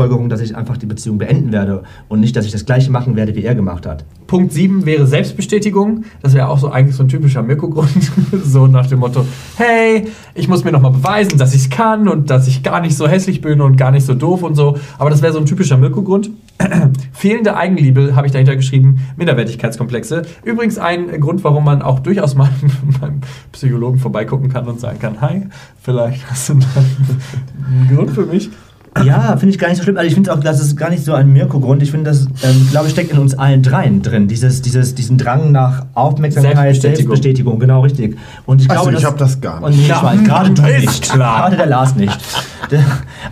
Schlussfolgerung, 0.00 0.28
dass 0.28 0.40
ich 0.40 0.56
einfach 0.56 0.76
die 0.76 0.86
Beziehung 0.86 1.18
beenden 1.18 1.52
werde 1.52 1.82
und 2.08 2.20
nicht, 2.20 2.34
dass 2.34 2.46
ich 2.46 2.52
das 2.52 2.64
gleiche 2.64 2.90
machen 2.90 3.16
werde, 3.16 3.34
wie 3.34 3.44
er 3.44 3.54
gemacht 3.54 3.86
hat. 3.86 4.04
Punkt 4.26 4.52
7 4.52 4.86
wäre 4.86 5.06
Selbstbestätigung. 5.06 6.04
Das 6.22 6.34
wäre 6.34 6.48
auch 6.48 6.58
so 6.58 6.70
eigentlich 6.70 6.96
so 6.96 7.02
ein 7.02 7.08
typischer 7.08 7.42
Mirko-Grund. 7.42 7.90
so 8.44 8.66
nach 8.66 8.86
dem 8.86 9.00
Motto, 9.00 9.26
hey, 9.56 10.06
ich 10.34 10.48
muss 10.48 10.64
mir 10.64 10.72
nochmal 10.72 10.92
beweisen, 10.92 11.38
dass 11.38 11.54
ich 11.54 11.62
es 11.62 11.70
kann 11.70 12.08
und 12.08 12.30
dass 12.30 12.46
ich 12.46 12.62
gar 12.62 12.80
nicht 12.80 12.96
so 12.96 13.08
hässlich 13.08 13.40
bin 13.40 13.60
und 13.60 13.76
gar 13.76 13.90
nicht 13.90 14.06
so 14.06 14.14
doof 14.14 14.42
und 14.42 14.54
so. 14.54 14.78
Aber 14.98 15.10
das 15.10 15.20
wäre 15.20 15.32
so 15.32 15.38
ein 15.38 15.46
typischer 15.46 15.76
Mirko-Grund. 15.76 16.30
Fehlende 17.12 17.56
Eigenliebe 17.56 18.14
habe 18.16 18.26
ich 18.26 18.32
dahinter 18.32 18.56
geschrieben. 18.56 19.00
Minderwertigkeitskomplexe. 19.16 20.22
Übrigens 20.44 20.78
ein 20.78 21.20
Grund, 21.20 21.44
warum 21.44 21.64
man 21.64 21.82
auch 21.82 22.00
durchaus 22.00 22.34
mal 22.34 22.50
beim 23.00 23.20
Psychologen 23.52 23.98
vorbeigucken 23.98 24.48
kann 24.48 24.66
und 24.66 24.80
sagen 24.80 24.98
kann, 24.98 25.20
hi, 25.20 25.42
vielleicht 25.82 26.30
hast 26.30 26.50
du 26.50 26.52
einen 26.54 27.88
Grund 27.94 28.10
für 28.12 28.26
mich. 28.26 28.50
Ja, 29.04 29.36
finde 29.36 29.50
ich 29.54 29.58
gar 29.58 29.68
nicht 29.68 29.76
so 29.78 29.84
schlimm. 29.84 29.96
Also 29.96 30.08
ich 30.08 30.14
finde 30.14 30.32
auch, 30.32 30.40
das 30.40 30.60
ist 30.60 30.76
gar 30.76 30.90
nicht 30.90 31.04
so 31.04 31.12
ein 31.14 31.32
Mirko-Grund. 31.32 31.80
Ich 31.82 31.92
finde, 31.92 32.10
das, 32.10 32.26
ähm, 32.42 32.68
glaube 32.72 32.86
ich, 32.88 32.92
steckt 32.92 33.12
in 33.12 33.18
uns 33.18 33.38
allen 33.38 33.62
dreien 33.62 34.02
drin. 34.02 34.26
Dieses, 34.26 34.62
dieses, 34.62 34.96
diesen 34.96 35.16
Drang 35.16 35.52
nach 35.52 35.86
Aufmerksamkeit, 35.94 36.54
Selbstbestätigung. 36.74 36.96
Selbstbestätigung, 37.14 37.58
genau 37.60 37.80
richtig. 37.82 38.18
Und 38.46 38.62
ich 38.62 38.68
Also, 38.70 38.82
glaube, 38.84 38.98
ich 38.98 39.04
habe 39.04 39.16
das 39.18 39.40
gar 39.40 39.62
Und 39.62 39.70
nicht. 39.76 39.82
nee, 39.82 39.86
Klar. 39.94 40.12
ich 40.14 40.20
weiß, 40.20 40.26
gerade 40.26 40.50
du 40.54 40.62
Ist 40.66 40.80
nicht. 40.80 41.12
Gerade 41.12 41.56
der 41.56 41.66
Lars 41.66 41.94
nicht. 41.94 42.18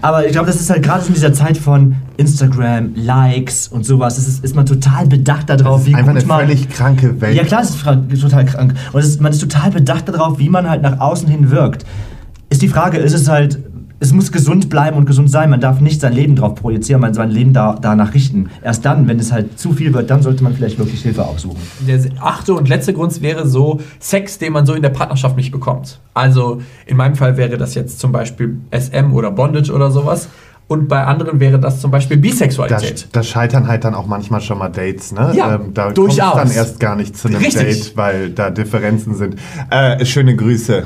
Aber 0.00 0.24
ich 0.26 0.32
glaube, 0.32 0.46
das 0.46 0.60
ist 0.60 0.70
halt 0.70 0.82
gerade 0.82 1.04
in 1.06 1.14
dieser 1.14 1.32
Zeit 1.32 1.58
von 1.58 1.96
Instagram, 2.16 2.92
Likes 2.94 3.68
und 3.68 3.84
sowas, 3.84 4.18
ist, 4.18 4.28
es- 4.28 4.40
ist 4.40 4.56
man 4.56 4.66
total 4.66 5.06
bedacht 5.06 5.48
darauf, 5.50 5.86
wie 5.86 5.94
Einfach 5.94 6.12
gut 6.12 6.18
eine 6.22 6.26
man... 6.28 6.40
völlig 6.40 6.68
kranke 6.68 7.20
Welt. 7.20 7.36
Ja 7.36 7.44
klar, 7.44 7.62
es 7.62 7.70
ist 7.70 8.20
total 8.22 8.44
krank. 8.44 8.74
Und 8.92 9.00
es 9.00 9.06
ist, 9.08 9.20
man 9.20 9.32
ist 9.32 9.40
total 9.40 9.70
bedacht 9.70 10.08
darauf, 10.08 10.38
wie 10.38 10.48
man 10.48 10.68
halt 10.68 10.82
nach 10.82 11.00
außen 11.00 11.28
hin 11.28 11.50
wirkt. 11.50 11.84
Ist 12.50 12.62
die 12.62 12.68
Frage, 12.68 12.96
ist 12.98 13.12
es 13.12 13.28
halt, 13.28 13.58
es 14.00 14.12
muss 14.12 14.30
gesund 14.30 14.68
bleiben 14.68 14.96
und 14.96 15.06
gesund 15.06 15.30
sein. 15.30 15.50
Man 15.50 15.60
darf 15.60 15.80
nicht 15.80 16.00
sein 16.00 16.12
Leben 16.12 16.36
darauf 16.36 16.54
projizieren, 16.54 17.00
man 17.00 17.14
sein 17.14 17.30
Leben 17.30 17.52
da, 17.52 17.76
danach 17.80 18.14
richten. 18.14 18.50
Erst 18.62 18.84
dann, 18.84 19.08
wenn 19.08 19.18
es 19.18 19.32
halt 19.32 19.58
zu 19.58 19.72
viel 19.72 19.92
wird, 19.92 20.10
dann 20.10 20.22
sollte 20.22 20.44
man 20.44 20.54
vielleicht 20.54 20.78
wirklich 20.78 21.02
Hilfe 21.02 21.24
aufsuchen. 21.24 21.58
Der 21.86 22.00
achte 22.20 22.54
und 22.54 22.68
letzte 22.68 22.92
Grund 22.94 23.20
wäre 23.22 23.48
so 23.48 23.80
Sex, 23.98 24.38
den 24.38 24.52
man 24.52 24.66
so 24.66 24.74
in 24.74 24.82
der 24.82 24.90
Partnerschaft 24.90 25.36
nicht 25.36 25.50
bekommt. 25.50 25.98
Also 26.14 26.60
in 26.86 26.96
meinem 26.96 27.16
Fall 27.16 27.36
wäre 27.36 27.56
das 27.58 27.74
jetzt 27.74 27.98
zum 27.98 28.12
Beispiel 28.12 28.58
SM 28.70 29.12
oder 29.12 29.30
Bondage 29.30 29.72
oder 29.72 29.90
sowas. 29.90 30.28
Und 30.68 30.86
bei 30.86 31.02
anderen 31.02 31.40
wäre 31.40 31.58
das 31.58 31.80
zum 31.80 31.90
Beispiel 31.90 32.18
Bisexualität. 32.18 33.08
da 33.12 33.22
scheitern 33.22 33.68
halt 33.68 33.84
dann 33.84 33.94
auch 33.94 34.06
manchmal 34.06 34.42
schon 34.42 34.58
mal 34.58 34.68
Dates, 34.68 35.12
ne? 35.12 35.32
Ja, 35.34 35.58
da 35.72 35.92
durchaus. 35.92 36.32
kommt's 36.32 36.50
dann 36.50 36.56
erst 36.58 36.78
gar 36.78 36.94
nicht 36.94 37.16
zu 37.16 37.28
einem 37.28 37.38
Richtig. 37.38 37.62
Date, 37.62 37.96
weil 37.96 38.30
da 38.30 38.50
Differenzen 38.50 39.14
sind. 39.14 39.36
Äh, 39.70 40.04
schöne 40.04 40.36
Grüße. 40.36 40.84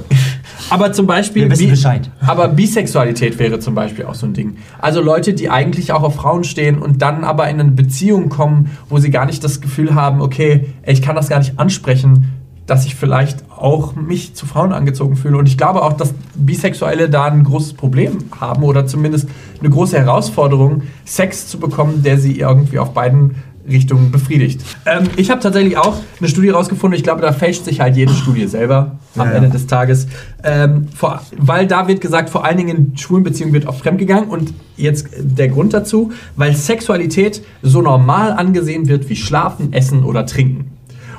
Aber 0.70 0.92
zum 0.92 1.06
Beispiel. 1.06 1.42
Wir 1.44 1.50
wissen 1.50 1.70
Bescheid. 1.70 2.10
Aber 2.26 2.48
Bisexualität 2.48 3.38
wäre 3.38 3.58
zum 3.58 3.74
Beispiel 3.74 4.04
auch 4.04 4.14
so 4.14 4.26
ein 4.26 4.34
Ding. 4.34 4.56
Also 4.78 5.00
Leute, 5.00 5.34
die 5.34 5.50
eigentlich 5.50 5.92
auch 5.92 6.02
auf 6.02 6.16
Frauen 6.16 6.44
stehen 6.44 6.78
und 6.78 7.02
dann 7.02 7.24
aber 7.24 7.48
in 7.48 7.60
eine 7.60 7.70
Beziehung 7.70 8.28
kommen, 8.28 8.70
wo 8.88 8.98
sie 8.98 9.10
gar 9.10 9.26
nicht 9.26 9.42
das 9.44 9.60
Gefühl 9.60 9.94
haben, 9.94 10.20
okay, 10.20 10.66
ich 10.86 11.02
kann 11.02 11.16
das 11.16 11.28
gar 11.28 11.38
nicht 11.38 11.58
ansprechen, 11.58 12.32
dass 12.66 12.86
ich 12.86 12.94
vielleicht 12.94 13.44
auch 13.50 13.96
mich 13.96 14.34
zu 14.34 14.46
Frauen 14.46 14.72
angezogen 14.72 15.16
fühle. 15.16 15.36
Und 15.36 15.46
ich 15.46 15.58
glaube 15.58 15.82
auch, 15.82 15.92
dass 15.94 16.14
Bisexuelle 16.34 17.10
da 17.10 17.24
ein 17.24 17.44
großes 17.44 17.74
Problem 17.74 18.18
haben 18.40 18.62
oder 18.62 18.86
zumindest 18.86 19.28
eine 19.60 19.70
große 19.70 19.98
Herausforderung, 19.98 20.82
Sex 21.04 21.48
zu 21.48 21.58
bekommen, 21.58 22.02
der 22.02 22.18
sie 22.18 22.38
irgendwie 22.38 22.78
auf 22.78 22.94
beiden 22.94 23.36
Richtungen 23.68 24.10
befriedigt. 24.10 24.62
Ähm, 24.86 25.08
ich 25.16 25.30
habe 25.30 25.40
tatsächlich 25.40 25.76
auch 25.76 25.96
eine 26.18 26.28
Studie 26.28 26.50
rausgefunden. 26.50 26.96
Ich 26.96 27.04
glaube, 27.04 27.20
da 27.22 27.32
fälscht 27.32 27.64
sich 27.64 27.80
halt 27.80 27.96
jede 27.96 28.12
Studie 28.12 28.46
selber 28.46 28.98
am 29.16 29.26
Ja, 29.26 29.30
ja. 29.30 29.36
Ende 29.38 29.50
des 29.50 29.66
Tages. 29.66 30.08
Ähm, 30.42 30.88
vor, 30.94 31.22
weil 31.36 31.66
da 31.66 31.86
wird 31.88 32.00
gesagt, 32.00 32.30
vor 32.30 32.44
allen 32.44 32.56
Dingen 32.56 32.76
in 32.76 32.96
schwulen 32.96 33.22
Beziehungen 33.22 33.52
wird 33.52 33.66
oft 33.66 33.80
fremdgegangen. 33.80 34.28
Und 34.28 34.52
jetzt 34.76 35.08
der 35.18 35.48
Grund 35.48 35.72
dazu, 35.74 36.12
weil 36.36 36.54
Sexualität 36.54 37.42
so 37.62 37.82
normal 37.82 38.32
angesehen 38.32 38.88
wird 38.88 39.08
wie 39.08 39.16
Schlafen, 39.16 39.72
Essen 39.72 40.02
oder 40.02 40.26
Trinken. 40.26 40.72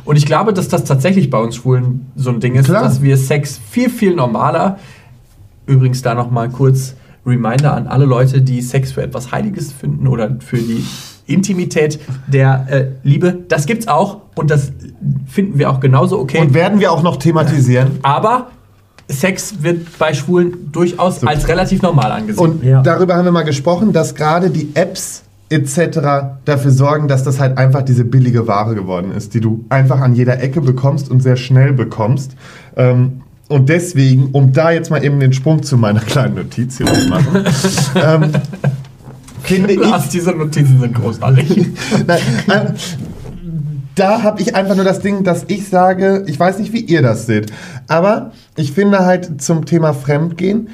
Und 0.06 0.18
ich 0.18 0.26
glaube, 0.26 0.54
dass 0.54 0.68
das 0.68 0.84
tatsächlich 0.84 1.30
bei 1.30 1.38
uns 1.38 1.56
Schwulen 1.56 2.12
so 2.16 2.30
ein 2.30 2.40
Ding 2.42 2.56
ist, 2.56 2.66
Klar. 2.66 2.84
dass 2.84 3.02
wir 3.02 3.16
Sex 3.18 3.60
viel, 3.70 3.90
viel 3.90 4.16
normaler. 4.16 4.80
Übrigens 5.66 6.02
da 6.02 6.14
nochmal 6.14 6.50
kurz 6.50 6.96
Reminder 7.26 7.74
an 7.74 7.88
alle 7.88 8.04
Leute, 8.04 8.42
die 8.42 8.62
Sex 8.62 8.92
für 8.92 9.02
etwas 9.02 9.32
Heiliges 9.32 9.72
finden 9.72 10.08
oder 10.08 10.36
für 10.40 10.58
die 10.58 10.84
Intimität 11.26 12.00
der 12.28 12.66
äh, 12.70 12.86
Liebe. 13.04 13.40
Das 13.48 13.66
gibt's 13.66 13.88
auch 13.88 14.22
und 14.36 14.50
das 14.52 14.72
finden 15.28 15.58
wir 15.60 15.70
auch 15.70 15.80
genauso 15.80 16.20
okay. 16.20 16.40
Und 16.40 16.54
werden 16.54 16.80
wir 16.80 16.92
auch 16.92 17.04
noch 17.04 17.18
thematisieren. 17.18 18.00
Aber 18.04 18.48
Sex 19.10 19.56
wird 19.62 19.98
bei 20.00 20.14
Schwulen 20.14 20.72
durchaus 20.72 21.24
als 21.26 21.48
relativ 21.48 21.82
normal 21.82 22.12
angesehen. 22.12 22.40
Und 22.44 22.64
Ja. 22.64 22.82
darüber 22.82 23.16
haben 23.16 23.26
wir 23.26 23.32
mal 23.32 23.44
gesprochen, 23.44 23.94
dass 23.94 24.16
gerade 24.16 24.50
die 24.50 24.70
Apps 24.76 25.24
etc. 25.50 26.00
dafür 26.46 26.72
sorgen, 26.72 27.08
dass 27.08 27.24
das 27.24 27.40
halt 27.40 27.58
einfach 27.58 27.84
diese 27.84 28.06
billige 28.06 28.48
Ware 28.48 28.76
geworden 28.76 29.12
ist, 29.12 29.34
die 29.34 29.40
du 29.40 29.66
einfach 29.70 30.00
an 30.00 30.16
jeder 30.16 30.42
Ecke 30.42 30.62
bekommst 30.62 31.12
und 31.12 31.22
sehr 31.22 31.36
schnell 31.36 31.74
bekommst. 31.74 32.36
Ähm, 32.76 33.22
und 33.50 33.70
deswegen, 33.70 34.30
um 34.32 34.52
da 34.52 34.72
jetzt 34.72 34.90
mal 34.90 35.04
eben 35.04 35.20
den 35.20 35.34
Sprung 35.34 35.62
zu 35.62 35.78
meiner 35.78 36.00
kleinen 36.00 36.36
Notiz 36.36 36.78
hier 36.78 36.88
zu 36.88 37.08
machen, 37.10 37.46
ähm, 37.96 38.32
finde 39.44 39.74
ich, 39.74 39.80
Lars, 39.80 40.10
diese 40.10 40.32
Notizen 40.32 40.80
sind 40.80 40.96
großartig. 40.96 41.68
Nein, 42.08 42.20
ähm, 42.52 42.74
da 43.96 44.24
habe 44.24 44.42
ich 44.42 44.56
einfach 44.56 44.76
nur 44.76 44.86
das 44.86 45.00
Ding, 45.00 45.24
dass 45.24 45.46
ich 45.48 45.68
sage, 45.68 46.24
ich 46.28 46.40
weiß 46.40 46.60
nicht, 46.60 46.74
wie 46.74 46.82
ihr 46.82 47.02
das 47.02 47.26
seht, 47.26 47.52
aber 47.88 48.32
ich 48.56 48.72
finde 48.72 49.00
halt 49.00 49.42
zum 49.42 49.66
Thema 49.66 49.94
Fremdgehen, 49.94 50.70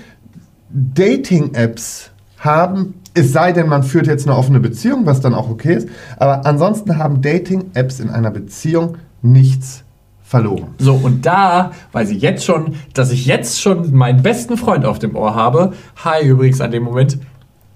Dating-Apps 0.69 2.11
haben, 2.37 2.95
es 3.13 3.33
sei 3.33 3.51
denn, 3.51 3.67
man 3.67 3.83
führt 3.83 4.07
jetzt 4.07 4.27
eine 4.27 4.37
offene 4.37 4.59
Beziehung, 4.59 5.05
was 5.05 5.19
dann 5.19 5.33
auch 5.33 5.49
okay 5.49 5.75
ist, 5.75 5.89
aber 6.17 6.45
ansonsten 6.45 6.97
haben 6.97 7.21
Dating-Apps 7.21 7.99
in 7.99 8.09
einer 8.09 8.31
Beziehung 8.31 8.97
nichts 9.21 9.83
verloren. 10.23 10.75
So, 10.77 10.93
und 10.93 11.25
da 11.25 11.71
weiß 11.91 12.11
ich 12.11 12.21
jetzt 12.21 12.45
schon, 12.45 12.75
dass 12.93 13.11
ich 13.11 13.25
jetzt 13.25 13.59
schon 13.59 13.93
meinen 13.93 14.21
besten 14.21 14.57
Freund 14.57 14.85
auf 14.85 14.99
dem 14.99 15.15
Ohr 15.15 15.33
habe. 15.33 15.73
Hi 16.05 16.23
übrigens 16.23 16.61
an 16.61 16.71
dem 16.71 16.83
Moment, 16.83 17.17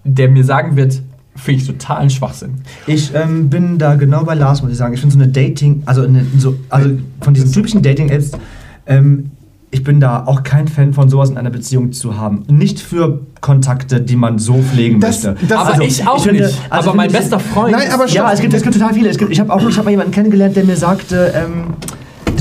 der 0.03 0.29
mir 0.29 0.43
sagen 0.43 0.75
wird, 0.75 1.01
finde 1.35 1.61
ich 1.61 1.67
totalen 1.67 2.09
Schwachsinn. 2.09 2.55
Ich 2.87 3.11
ähm, 3.15 3.49
bin 3.49 3.77
da 3.79 3.95
genau 3.95 4.23
bei 4.23 4.35
Lars, 4.35 4.61
muss 4.61 4.71
ich 4.71 4.77
sagen. 4.77 4.93
Ich 4.93 4.99
finde 4.99 5.15
so 5.15 5.21
eine 5.21 5.31
Dating, 5.31 5.81
also, 5.85 6.03
eine, 6.03 6.25
so, 6.37 6.55
also 6.69 6.89
von 7.21 7.33
diesen 7.33 7.51
typischen 7.51 7.81
Dating-Apps, 7.81 8.31
ähm, 8.85 9.31
ich 9.71 9.83
bin 9.83 9.99
da 9.99 10.25
auch 10.27 10.43
kein 10.43 10.67
Fan 10.67 10.93
von 10.93 11.09
sowas 11.09 11.31
in 11.31 11.37
einer 11.37 11.49
Beziehung 11.49 11.91
zu 11.93 12.15
haben. 12.19 12.43
Nicht 12.47 12.79
für 12.79 13.21
Kontakte, 13.41 13.99
die 14.01 14.15
man 14.15 14.37
so 14.37 14.61
pflegen 14.61 14.99
Das- 14.99 15.23
möchte. 15.23 15.47
das- 15.47 15.57
Aber 15.59 15.69
Also, 15.71 15.81
ich 15.81 16.07
auch 16.07 16.17
ich 16.17 16.23
finde- 16.23 16.43
nicht. 16.45 16.61
also 16.69 16.89
aber 16.89 16.97
mein 16.97 17.11
bester 17.11 17.39
Freund. 17.39 17.71
Nein, 17.71 17.89
aber 17.91 18.07
Ja, 18.07 18.31
es 18.31 18.39
gibt, 18.39 18.53
es 18.53 18.61
gibt 18.61 18.75
total 18.75 18.93
viele. 18.93 19.09
Es 19.09 19.17
gibt, 19.17 19.31
ich 19.31 19.39
habe 19.39 19.51
auch 19.51 19.67
ich 19.67 19.75
hab 19.75 19.85
mal 19.85 19.89
jemanden 19.91 20.11
kennengelernt, 20.11 20.55
der 20.55 20.65
mir 20.65 20.75
sagte, 20.77 21.33
ähm, 21.35 21.73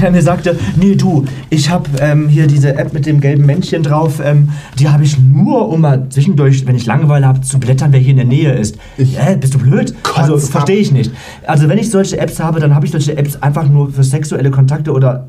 der 0.02 0.10
mir 0.10 0.22
sagte, 0.22 0.58
nee 0.76 0.94
du, 0.96 1.24
ich 1.48 1.70
habe 1.70 1.88
ähm, 2.00 2.28
hier 2.28 2.46
diese 2.46 2.76
App 2.76 2.92
mit 2.92 3.06
dem 3.06 3.20
gelben 3.20 3.46
Männchen 3.46 3.82
drauf, 3.82 4.20
ähm, 4.24 4.50
die 4.78 4.88
habe 4.88 5.04
ich 5.04 5.18
nur, 5.18 5.68
um 5.68 5.80
mal 5.80 6.06
zwischendurch, 6.10 6.66
wenn 6.66 6.76
ich 6.76 6.84
Langeweile 6.86 7.26
habe, 7.26 7.40
zu 7.40 7.58
blättern, 7.58 7.92
wer 7.92 8.00
hier 8.00 8.10
in 8.10 8.16
der 8.16 8.26
Nähe 8.26 8.52
ist. 8.52 8.76
Ich- 8.98 9.18
Hä, 9.18 9.36
bist 9.36 9.54
du 9.54 9.58
blöd? 9.58 9.94
Also 10.14 10.36
verstehe 10.38 10.76
ich 10.76 10.92
nicht. 10.92 11.10
Also 11.46 11.68
wenn 11.68 11.78
ich 11.78 11.90
solche 11.90 12.18
Apps 12.18 12.40
habe, 12.40 12.60
dann 12.60 12.74
habe 12.74 12.84
ich 12.86 12.92
solche 12.92 13.16
Apps 13.16 13.36
einfach 13.42 13.68
nur 13.68 13.90
für 13.92 14.02
sexuelle 14.04 14.50
Kontakte 14.50 14.92
oder 14.92 15.28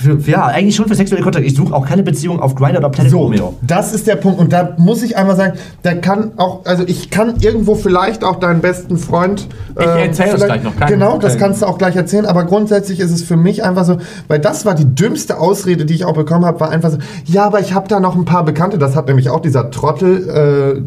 für, 0.00 0.16
ja, 0.30 0.46
eigentlich 0.46 0.76
schon 0.76 0.86
für 0.86 0.94
sexuelle 0.94 1.24
Kontakte. 1.24 1.46
Ich 1.48 1.56
suche 1.56 1.74
auch 1.74 1.84
keine 1.84 2.04
Beziehung 2.04 2.38
auf 2.40 2.54
Grindr 2.54 2.78
oder 2.78 2.90
Planet 2.90 3.10
So, 3.10 3.18
Romeo. 3.22 3.54
das 3.62 3.92
ist 3.92 4.06
der 4.06 4.14
Punkt. 4.16 4.38
Und 4.38 4.52
da 4.52 4.74
muss 4.78 5.02
ich 5.02 5.16
einmal 5.16 5.34
sagen, 5.34 5.54
da 5.82 5.94
kann 5.94 6.30
auch, 6.36 6.64
also 6.64 6.84
ich 6.86 7.10
kann 7.10 7.34
irgendwo 7.40 7.74
vielleicht 7.74 8.22
auch 8.22 8.36
deinen 8.36 8.60
besten 8.60 8.96
Freund. 8.98 9.48
Ich 9.76 9.84
erzähl 9.84 10.26
das 10.26 10.34
vielleicht- 10.34 10.46
gleich 10.46 10.62
noch, 10.62 10.76
keine- 10.76 10.92
Genau, 10.92 11.18
das 11.18 11.38
kannst 11.38 11.62
du 11.62 11.66
auch 11.66 11.76
gleich 11.78 11.96
erzählen. 11.96 12.24
Aber 12.26 12.44
grundsätzlich 12.44 13.00
ist 13.00 13.10
es 13.10 13.22
für 13.22 13.36
mich 13.36 13.64
einfach 13.64 13.84
so, 13.84 13.98
weil 14.28 14.38
das 14.38 14.64
war 14.64 14.76
die 14.76 14.84
dümmste 14.94 15.38
Ausrede, 15.40 15.84
die 15.86 15.94
ich 15.94 16.04
auch 16.04 16.14
bekommen 16.14 16.44
habe, 16.44 16.60
war 16.60 16.70
einfach 16.70 16.92
so, 16.92 16.98
ja, 17.24 17.44
aber 17.44 17.58
ich 17.58 17.74
habe 17.74 17.88
da 17.88 17.98
noch 17.98 18.14
ein 18.14 18.24
paar 18.24 18.44
Bekannte. 18.44 18.78
Das 18.78 18.94
hat 18.94 19.08
nämlich 19.08 19.28
auch 19.30 19.40
dieser 19.40 19.72
Trottel. 19.72 20.84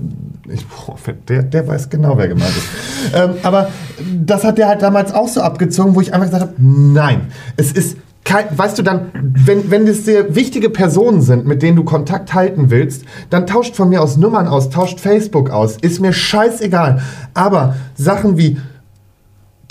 Äh, 0.47 0.53
ich, 0.53 0.65
boah, 0.65 0.95
der, 1.27 1.43
der 1.43 1.67
weiß 1.67 1.89
genau, 1.89 2.17
wer 2.17 2.29
gemeint 2.29 2.51
ist. 2.55 3.13
ähm, 3.13 3.31
aber 3.43 3.67
das 4.23 4.45
hat 4.45 4.57
der 4.57 4.69
halt 4.69 4.81
damals 4.81 5.13
auch 5.13 5.27
so 5.27 5.41
abgezogen, 5.41 5.93
wo 5.93 5.99
ich 5.99 6.13
einfach 6.13 6.27
gesagt 6.27 6.43
habe, 6.43 6.53
nein, 6.57 7.27
es 7.57 7.73
ist 7.73 7.97
kein, 8.27 8.45
weißt 8.57 8.77
du 8.77 8.83
dann, 8.83 9.09
wenn, 9.13 9.71
wenn 9.71 9.85
das 9.85 10.03
sehr 10.03 10.35
wichtige 10.35 10.69
Personen 10.69 11.21
sind, 11.21 11.47
mit 11.47 11.63
denen 11.63 11.77
du 11.77 11.85
Kontakt 11.85 12.33
halten 12.33 12.69
willst, 12.69 13.05
dann 13.29 13.47
tauscht 13.47 13.75
von 13.75 13.87
mir 13.87 14.01
aus 14.01 14.17
Nummern 14.17 14.47
aus, 14.47 14.69
tauscht 14.69 14.99
Facebook 14.99 15.49
aus, 15.49 15.77
ist 15.77 16.01
mir 16.01 16.11
scheißegal. 16.11 17.01
Aber 17.33 17.75
Sachen 17.95 18.37
wie 18.37 18.57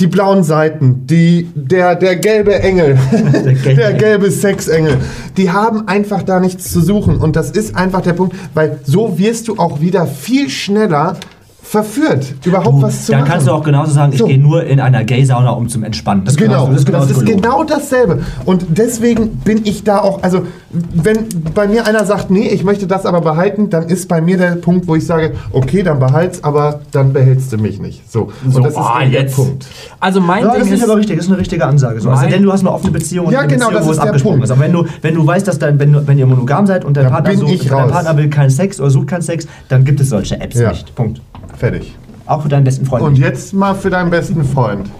die 0.01 0.07
blauen 0.07 0.43
Seiten, 0.43 1.07
die, 1.07 1.51
der, 1.55 1.97
der 1.97 2.17
gelbe 2.17 2.59
Engel, 2.59 2.99
gelbe 3.63 3.75
der 3.75 3.93
gelbe 3.93 4.31
Sexengel, 4.31 4.99
die 5.37 5.51
haben 5.51 5.87
einfach 5.87 6.23
da 6.23 6.41
nichts 6.41 6.73
zu 6.73 6.81
suchen. 6.81 7.19
Und 7.19 7.37
das 7.37 7.51
ist 7.51 7.77
einfach 7.77 8.01
der 8.01 8.15
Punkt, 8.15 8.37
weil 8.55 8.81
so 8.85 9.19
wirst 9.19 9.49
du 9.49 9.59
auch 9.59 9.81
wieder 9.83 10.07
viel 10.07 10.49
schneller 10.49 11.19
verführt, 11.69 12.35
überhaupt 12.45 12.81
was 12.81 13.07
zu 13.07 13.13
Dann 13.13 13.23
machen. 13.23 13.31
kannst 13.33 13.47
du 13.49 13.51
auch 13.53 13.65
genauso 13.65 13.91
sagen, 13.93 14.13
ich 14.13 14.21
So. 14.21 14.27
gehe 14.27 14.39
nur 14.39 14.65
in 14.65 14.79
einer 14.79 15.03
Gay-Sauna, 15.05 15.51
um 15.51 15.69
zum 15.69 15.83
Entspannen. 15.83 16.25
Das 16.25 16.35
ist 16.35 16.39
Genau, 16.39 16.67
genauso- 16.67 16.93
das 16.93 17.11
ist, 17.11 17.19
gelogen. 17.25 17.43
genau 17.43 17.65
dasselbe. 17.65 18.21
Und 18.45 18.67
deswegen 18.69 19.31
bin 19.39 19.63
ich 19.65 19.83
da 19.83 19.99
auch, 19.99 20.23
also 20.23 20.43
wenn 20.71 21.27
bei 21.55 21.67
mir 21.67 21.87
einer 21.87 22.05
sagt, 22.05 22.31
nee, 22.31 22.49
ich 22.49 22.63
möchte 22.63 22.87
das 22.87 23.05
aber 23.05 23.21
behalten, 23.21 23.69
dann 23.69 23.89
ist 23.89 24.09
bei 24.09 24.21
mir 24.21 24.37
der 24.39 24.53
Punkt, 24.57 24.87
wo 24.87 24.95
ich 24.95 25.05
sage, 25.07 25.33
okay, 25.53 25.83
dann 25.83 25.99
behalt's, 25.99 26.45
aber 26.45 26.81
dann 26.93 27.13
behältst 27.13 27.53
du 27.53 27.59
mich 27.59 27.81
nicht. 27.81 28.11
So, 28.13 28.31
so, 28.49 28.59
und 28.59 28.65
das 28.65 28.73
ist 28.75 28.79
ah, 28.79 28.99
der 29.01 29.09
jetzt. 29.23 29.35
Punkt. 29.35 29.67
Also 29.99 30.21
mein 30.21 30.45
Ja, 30.45 30.51
Ding 30.53 30.61
das 30.61 30.69
ist 30.69 30.75
ist, 30.79 30.85
aber 30.85 30.97
richtig, 30.99 31.17
das 31.17 31.27
ist 31.27 31.33
eine 31.33 31.41
richtige 31.41 31.67
Ansage. 31.67 32.01
So. 32.01 32.11
Also 32.11 32.27
denn 32.29 32.43
du 32.43 32.53
hast 32.53 32.61
eine 32.61 32.73
offene 32.73 32.93
Beziehung 32.93 33.27
und 33.27 33.33
Ja, 33.33 33.41
eine 33.41 33.49
genau, 33.49 33.67
Beziehung, 33.71 33.75
das 33.81 33.87
wo 33.87 33.91
ist 33.91 33.97
es 33.97 34.01
der 34.03 34.11
abgesprochen 34.11 34.33
Punkt. 34.35 34.45
ist. 34.45 34.51
Aber 34.53 34.61
wenn 34.61 34.73
du, 34.73 34.85
wenn 35.03 35.15
du 35.15 35.27
weißt, 35.27 35.49
dass 35.49 35.59
dein, 35.59 35.79
wenn, 35.81 35.93
du, 35.93 36.07
wenn 36.07 36.17
ihr 36.19 36.27
monogam 36.27 36.67
seid 36.67 36.85
und 36.85 36.97
dein 36.97 37.05
Da 37.05 37.11
Partner 37.11 37.35
sucht, 37.37 37.71
dein. 37.71 37.89
Partner 37.91 38.17
will 38.17 38.29
keinen 38.31 38.51
Sex 38.51 38.81
oder 38.81 38.91
sucht 38.91 39.09
keinen 39.09 39.23
Sex, 39.23 39.47
dann 39.69 39.85
gibt 39.85 40.01
es 40.01 40.11
solche 40.11 40.41
Apps 40.41 40.59
Ja. 40.59 40.69
nicht. 40.71 40.95
Punkt. 40.95 41.21
Fertig. 41.57 41.97
Auch 42.27 42.43
für 42.43 42.49
deinen 42.49 42.65
besten 42.65 42.87
Freund. 42.87 43.05
Und 43.05 43.19
jetzt 43.19 43.55
mal 43.55 43.75
für 43.75 43.91
deinen 43.91 44.11
besten 44.11 44.45
Freund. 44.45 44.91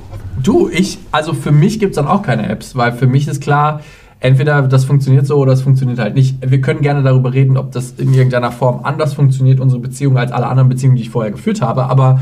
Du, 0.43 0.69
ich, 0.69 0.99
also 1.13 1.33
für 1.33 1.51
mich 1.51 1.81
gibt 1.81 1.91
es 1.91 1.97
dann 1.97 2.07
auch 2.07 2.23
keine 2.23 2.49
Apps, 2.49 2.77
weil 2.77 2.93
für 2.93 3.07
mich 3.07 3.27
ist 3.27 3.43
klar, 3.43 3.81
entweder 4.21 4.63
das 4.63 4.85
funktioniert 4.85 5.27
so 5.27 5.37
oder 5.37 5.53
es 5.53 5.63
funktioniert 5.63 5.99
halt 5.99 6.15
nicht. 6.15 6.37
Wir 6.49 6.61
können 6.61 6.81
gerne 6.83 7.03
darüber 7.03 7.33
reden, 7.33 7.57
ob 7.57 7.73
das 7.73 7.93
in 7.93 8.13
irgendeiner 8.13 8.53
Form 8.53 8.81
anders 8.85 9.15
funktioniert, 9.15 9.61
unsere 9.61 9.81
Beziehung, 9.81 10.19
als 10.19 10.33
alle 10.33 10.47
anderen 10.47 10.69
Beziehungen, 10.69 10.97
die 10.97 11.03
ich 11.03 11.11
vorher 11.11 11.33
geführt 11.33 11.63
habe. 11.63 11.85
Aber 11.85 12.21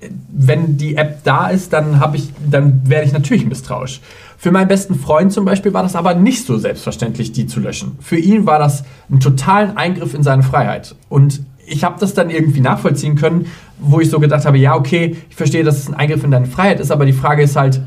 äh, 0.00 0.08
wenn 0.30 0.76
die 0.76 0.96
App 0.96 1.24
da 1.24 1.48
ist, 1.48 1.72
dann 1.72 2.00
habe 2.00 2.16
ich, 2.16 2.32
dann 2.48 2.82
werde 2.84 3.06
ich 3.06 3.12
natürlich 3.12 3.46
misstrauisch. 3.46 4.00
Für 4.36 4.52
meinen 4.52 4.68
besten 4.68 4.94
Freund 4.94 5.32
zum 5.32 5.44
Beispiel 5.44 5.74
war 5.74 5.82
das 5.82 5.96
aber 5.96 6.14
nicht 6.14 6.46
so 6.46 6.58
selbstverständlich, 6.58 7.32
die 7.32 7.46
zu 7.46 7.58
löschen. 7.58 7.98
Für 8.00 8.18
ihn 8.18 8.46
war 8.46 8.60
das 8.60 8.84
ein 9.10 9.18
totalen 9.18 9.76
Eingriff 9.76 10.14
in 10.14 10.22
seine 10.22 10.44
Freiheit. 10.44 10.94
Und 11.08 11.42
ich 11.68 11.84
habe 11.84 11.96
das 12.00 12.14
dann 12.14 12.30
irgendwie 12.30 12.60
nachvollziehen 12.60 13.14
können, 13.14 13.46
wo 13.78 14.00
ich 14.00 14.10
so 14.10 14.20
gedacht 14.20 14.44
habe, 14.44 14.58
ja, 14.58 14.74
okay, 14.74 15.16
ich 15.28 15.36
verstehe, 15.36 15.64
dass 15.64 15.78
es 15.78 15.88
ein 15.88 15.94
Eingriff 15.94 16.24
in 16.24 16.30
deine 16.30 16.46
Freiheit 16.46 16.80
ist, 16.80 16.90
aber 16.90 17.06
die 17.06 17.12
Frage 17.12 17.42
ist 17.42 17.56
halt, 17.56 17.80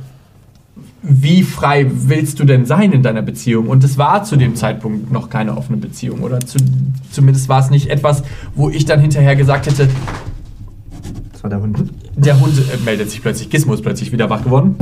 wie 1.03 1.41
frei 1.41 1.87
willst 1.89 2.39
du 2.39 2.43
denn 2.43 2.65
sein 2.65 2.91
in 2.91 3.01
deiner 3.01 3.23
Beziehung? 3.23 3.67
Und 3.67 3.83
es 3.83 3.97
war 3.97 4.23
zu 4.23 4.35
dem 4.35 4.55
Zeitpunkt 4.55 5.11
noch 5.11 5.29
keine 5.31 5.57
offene 5.57 5.77
Beziehung. 5.77 6.21
Oder 6.21 6.39
zu, 6.41 6.59
zumindest 7.11 7.49
war 7.49 7.59
es 7.59 7.71
nicht 7.71 7.89
etwas, 7.89 8.23
wo 8.53 8.69
ich 8.69 8.85
dann 8.85 8.99
hinterher 8.99 9.35
gesagt 9.35 9.65
hätte, 9.65 9.89
Das 11.33 11.43
war 11.43 11.49
der 11.49 11.59
Hund. 11.59 11.91
der 12.15 12.39
Hund 12.39 12.53
äh, 12.59 12.77
meldet 12.85 13.09
sich 13.09 13.21
plötzlich, 13.21 13.49
Gizmo 13.49 13.73
ist 13.73 13.81
plötzlich 13.81 14.11
wieder 14.11 14.29
wach 14.29 14.43
geworden. 14.43 14.75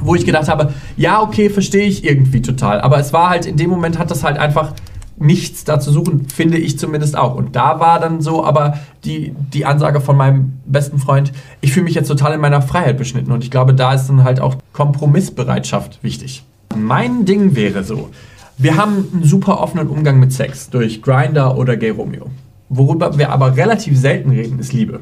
Wo 0.00 0.14
ich 0.14 0.24
gedacht 0.24 0.48
habe, 0.48 0.72
ja, 0.96 1.20
okay, 1.20 1.50
verstehe 1.50 1.86
ich 1.86 2.04
irgendwie 2.04 2.40
total. 2.40 2.80
Aber 2.80 3.00
es 3.00 3.12
war 3.12 3.30
halt, 3.30 3.44
in 3.44 3.56
dem 3.56 3.68
Moment 3.68 3.98
hat 3.98 4.12
das 4.12 4.22
halt 4.22 4.38
einfach 4.38 4.74
nichts 5.20 5.64
da 5.64 5.80
zu 5.80 5.90
suchen, 5.90 6.28
finde 6.28 6.58
ich 6.58 6.78
zumindest 6.78 7.16
auch. 7.16 7.34
Und 7.34 7.56
da 7.56 7.80
war 7.80 8.00
dann 8.00 8.20
so 8.20 8.44
aber 8.44 8.78
die, 9.04 9.34
die 9.52 9.64
Ansage 9.64 10.00
von 10.00 10.16
meinem 10.16 10.60
besten 10.66 10.98
Freund, 10.98 11.32
ich 11.60 11.72
fühle 11.72 11.84
mich 11.84 11.94
jetzt 11.94 12.08
total 12.08 12.34
in 12.34 12.40
meiner 12.40 12.62
Freiheit 12.62 12.98
beschnitten. 12.98 13.32
Und 13.32 13.44
ich 13.44 13.50
glaube, 13.50 13.74
da 13.74 13.92
ist 13.92 14.08
dann 14.08 14.24
halt 14.24 14.40
auch 14.40 14.56
Kompromissbereitschaft 14.72 16.02
wichtig. 16.02 16.44
Mein 16.76 17.24
Ding 17.24 17.54
wäre 17.54 17.84
so, 17.84 18.10
wir 18.56 18.76
haben 18.76 19.08
einen 19.12 19.24
super 19.24 19.60
offenen 19.60 19.88
Umgang 19.88 20.18
mit 20.18 20.32
Sex 20.32 20.70
durch 20.70 21.02
Grinder 21.02 21.56
oder 21.56 21.76
Gay 21.76 21.90
Romeo. 21.90 22.26
Worüber 22.68 23.16
wir 23.16 23.30
aber 23.30 23.56
relativ 23.56 23.96
selten 23.98 24.30
reden, 24.30 24.58
ist 24.58 24.72
Liebe. 24.72 25.00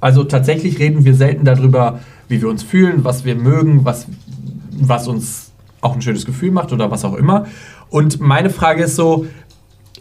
Also 0.00 0.24
tatsächlich 0.24 0.78
reden 0.78 1.04
wir 1.04 1.14
selten 1.14 1.44
darüber, 1.44 2.00
wie 2.28 2.42
wir 2.42 2.48
uns 2.48 2.62
fühlen, 2.62 3.04
was 3.04 3.24
wir 3.24 3.36
mögen, 3.36 3.84
was, 3.84 4.06
was 4.72 5.06
uns 5.06 5.52
auch 5.80 5.94
ein 5.94 6.02
schönes 6.02 6.26
Gefühl 6.26 6.50
macht 6.50 6.72
oder 6.72 6.90
was 6.90 7.04
auch 7.04 7.14
immer. 7.14 7.46
Und 7.92 8.20
meine 8.20 8.50
Frage 8.50 8.84
ist 8.84 8.96
so, 8.96 9.26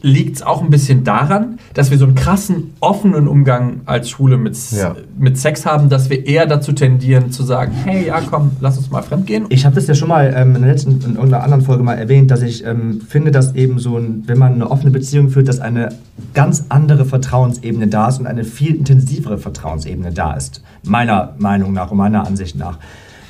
liegt 0.03 0.37
es 0.37 0.41
auch 0.41 0.63
ein 0.63 0.71
bisschen 0.71 1.03
daran, 1.03 1.59
dass 1.75 1.91
wir 1.91 1.97
so 1.99 2.05
einen 2.05 2.15
krassen, 2.15 2.73
offenen 2.79 3.27
Umgang 3.27 3.81
als 3.85 4.09
Schwule 4.09 4.37
mit, 4.37 4.57
Ja. 4.71 4.95
mit 5.19 5.37
Sex 5.37 5.65
haben, 5.67 5.89
dass 5.89 6.09
wir 6.09 6.25
eher 6.25 6.47
dazu 6.47 6.71
tendieren 6.71 7.31
zu 7.31 7.43
sagen, 7.43 7.71
hey, 7.71 8.07
ja 8.07 8.19
komm, 8.27 8.51
lass 8.61 8.77
uns 8.79 8.89
mal 8.89 9.03
fremdgehen. 9.03 9.45
Ich 9.49 9.63
habe 9.63 9.75
das 9.75 9.85
ja 9.85 9.93
schon 9.93 10.07
mal 10.07 10.33
ähm, 10.35 10.55
in 10.55 10.63
der 10.63 10.71
letzten, 10.71 10.93
in 11.03 11.15
irgendeiner 11.15 11.43
anderen 11.43 11.61
Folge 11.63 11.83
mal 11.83 11.93
erwähnt, 11.93 12.31
dass 12.31 12.41
ich 12.41 12.65
ähm, 12.65 13.01
finde, 13.07 13.29
dass 13.29 13.53
eben 13.53 13.77
so 13.77 13.95
ein, 13.97 14.23
wenn 14.25 14.39
man 14.39 14.53
eine 14.53 14.71
offene 14.71 14.89
Beziehung 14.89 15.29
führt, 15.29 15.47
dass 15.47 15.59
eine 15.59 15.89
ganz 16.33 16.65
andere 16.69 17.05
Vertrauensebene 17.05 17.87
da 17.87 18.07
ist 18.07 18.19
und 18.19 18.25
eine 18.25 18.43
viel 18.43 18.73
intensivere 18.73 19.37
Vertrauensebene 19.37 20.11
da 20.11 20.33
ist. 20.33 20.63
Meiner 20.83 21.35
Meinung 21.37 21.73
nach 21.73 21.91
und 21.91 21.97
meiner 21.97 22.25
Ansicht 22.25 22.55
nach. 22.55 22.79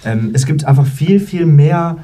Ähm, 0.06 0.30
es 0.34 0.46
gibt 0.46 0.64
einfach 0.64 0.86
viel, 0.86 1.20
viel 1.20 1.46
mehr 1.46 1.98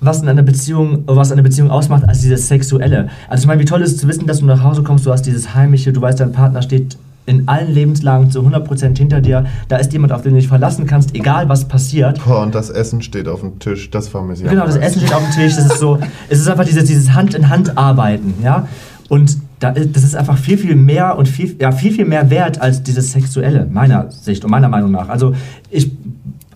was 0.00 0.22
in 0.22 0.28
einer 0.28 0.42
Beziehung, 0.42 1.04
was 1.06 1.32
eine 1.32 1.42
Beziehung 1.42 1.70
ausmacht, 1.70 2.08
als 2.08 2.20
dieses 2.20 2.48
Sexuelle. 2.48 3.08
Also 3.28 3.42
ich 3.42 3.46
meine, 3.46 3.60
wie 3.60 3.64
toll 3.64 3.82
ist 3.82 3.92
es 3.92 3.96
zu 3.98 4.08
wissen, 4.08 4.26
dass 4.26 4.40
du 4.40 4.46
nach 4.46 4.62
Hause 4.62 4.82
kommst, 4.82 5.06
du 5.06 5.12
hast 5.12 5.22
dieses 5.22 5.54
Heimische, 5.54 5.92
du 5.92 6.00
weißt, 6.00 6.20
dein 6.20 6.32
Partner 6.32 6.62
steht 6.62 6.96
in 7.26 7.48
allen 7.48 7.72
Lebenslagen 7.72 8.30
zu 8.30 8.40
100% 8.40 8.96
hinter 8.96 9.20
dir. 9.20 9.46
Da 9.68 9.76
ist 9.76 9.92
jemand, 9.92 10.12
auf 10.12 10.22
den 10.22 10.32
du 10.32 10.38
dich 10.38 10.48
verlassen 10.48 10.86
kannst, 10.86 11.14
egal 11.14 11.48
was 11.48 11.66
passiert. 11.66 12.24
Boah, 12.24 12.42
und 12.42 12.54
das 12.54 12.70
Essen 12.70 13.02
steht 13.02 13.28
auf 13.28 13.40
dem 13.40 13.58
Tisch, 13.58 13.90
das 13.90 14.08
vermisse 14.08 14.44
ich. 14.44 14.50
Genau, 14.50 14.64
das. 14.64 14.76
Essen 14.76 15.00
steht 15.00 15.12
auf 15.12 15.22
dem 15.22 15.32
Tisch. 15.32 15.56
Das 15.56 15.66
ist 15.66 15.78
so, 15.78 15.98
es 16.28 16.38
ist 16.38 16.48
einfach 16.48 16.64
dieses, 16.64 16.84
dieses 16.84 17.12
Hand 17.12 17.34
in 17.34 17.48
Hand 17.48 17.76
arbeiten, 17.76 18.34
ja. 18.42 18.68
Und 19.08 19.38
da, 19.60 19.70
das 19.72 20.04
ist 20.04 20.16
einfach 20.16 20.36
viel, 20.36 20.58
viel 20.58 20.76
mehr 20.76 21.16
und 21.16 21.28
viel, 21.28 21.56
ja, 21.60 21.72
viel, 21.72 21.92
viel 21.92 22.04
mehr 22.04 22.30
wert 22.30 22.60
als 22.60 22.82
dieses 22.82 23.12
Sexuelle, 23.12 23.66
meiner 23.70 24.10
Sicht 24.10 24.44
und 24.44 24.50
meiner 24.50 24.68
Meinung 24.68 24.90
nach. 24.90 25.08
Also 25.08 25.34
ich 25.70 25.90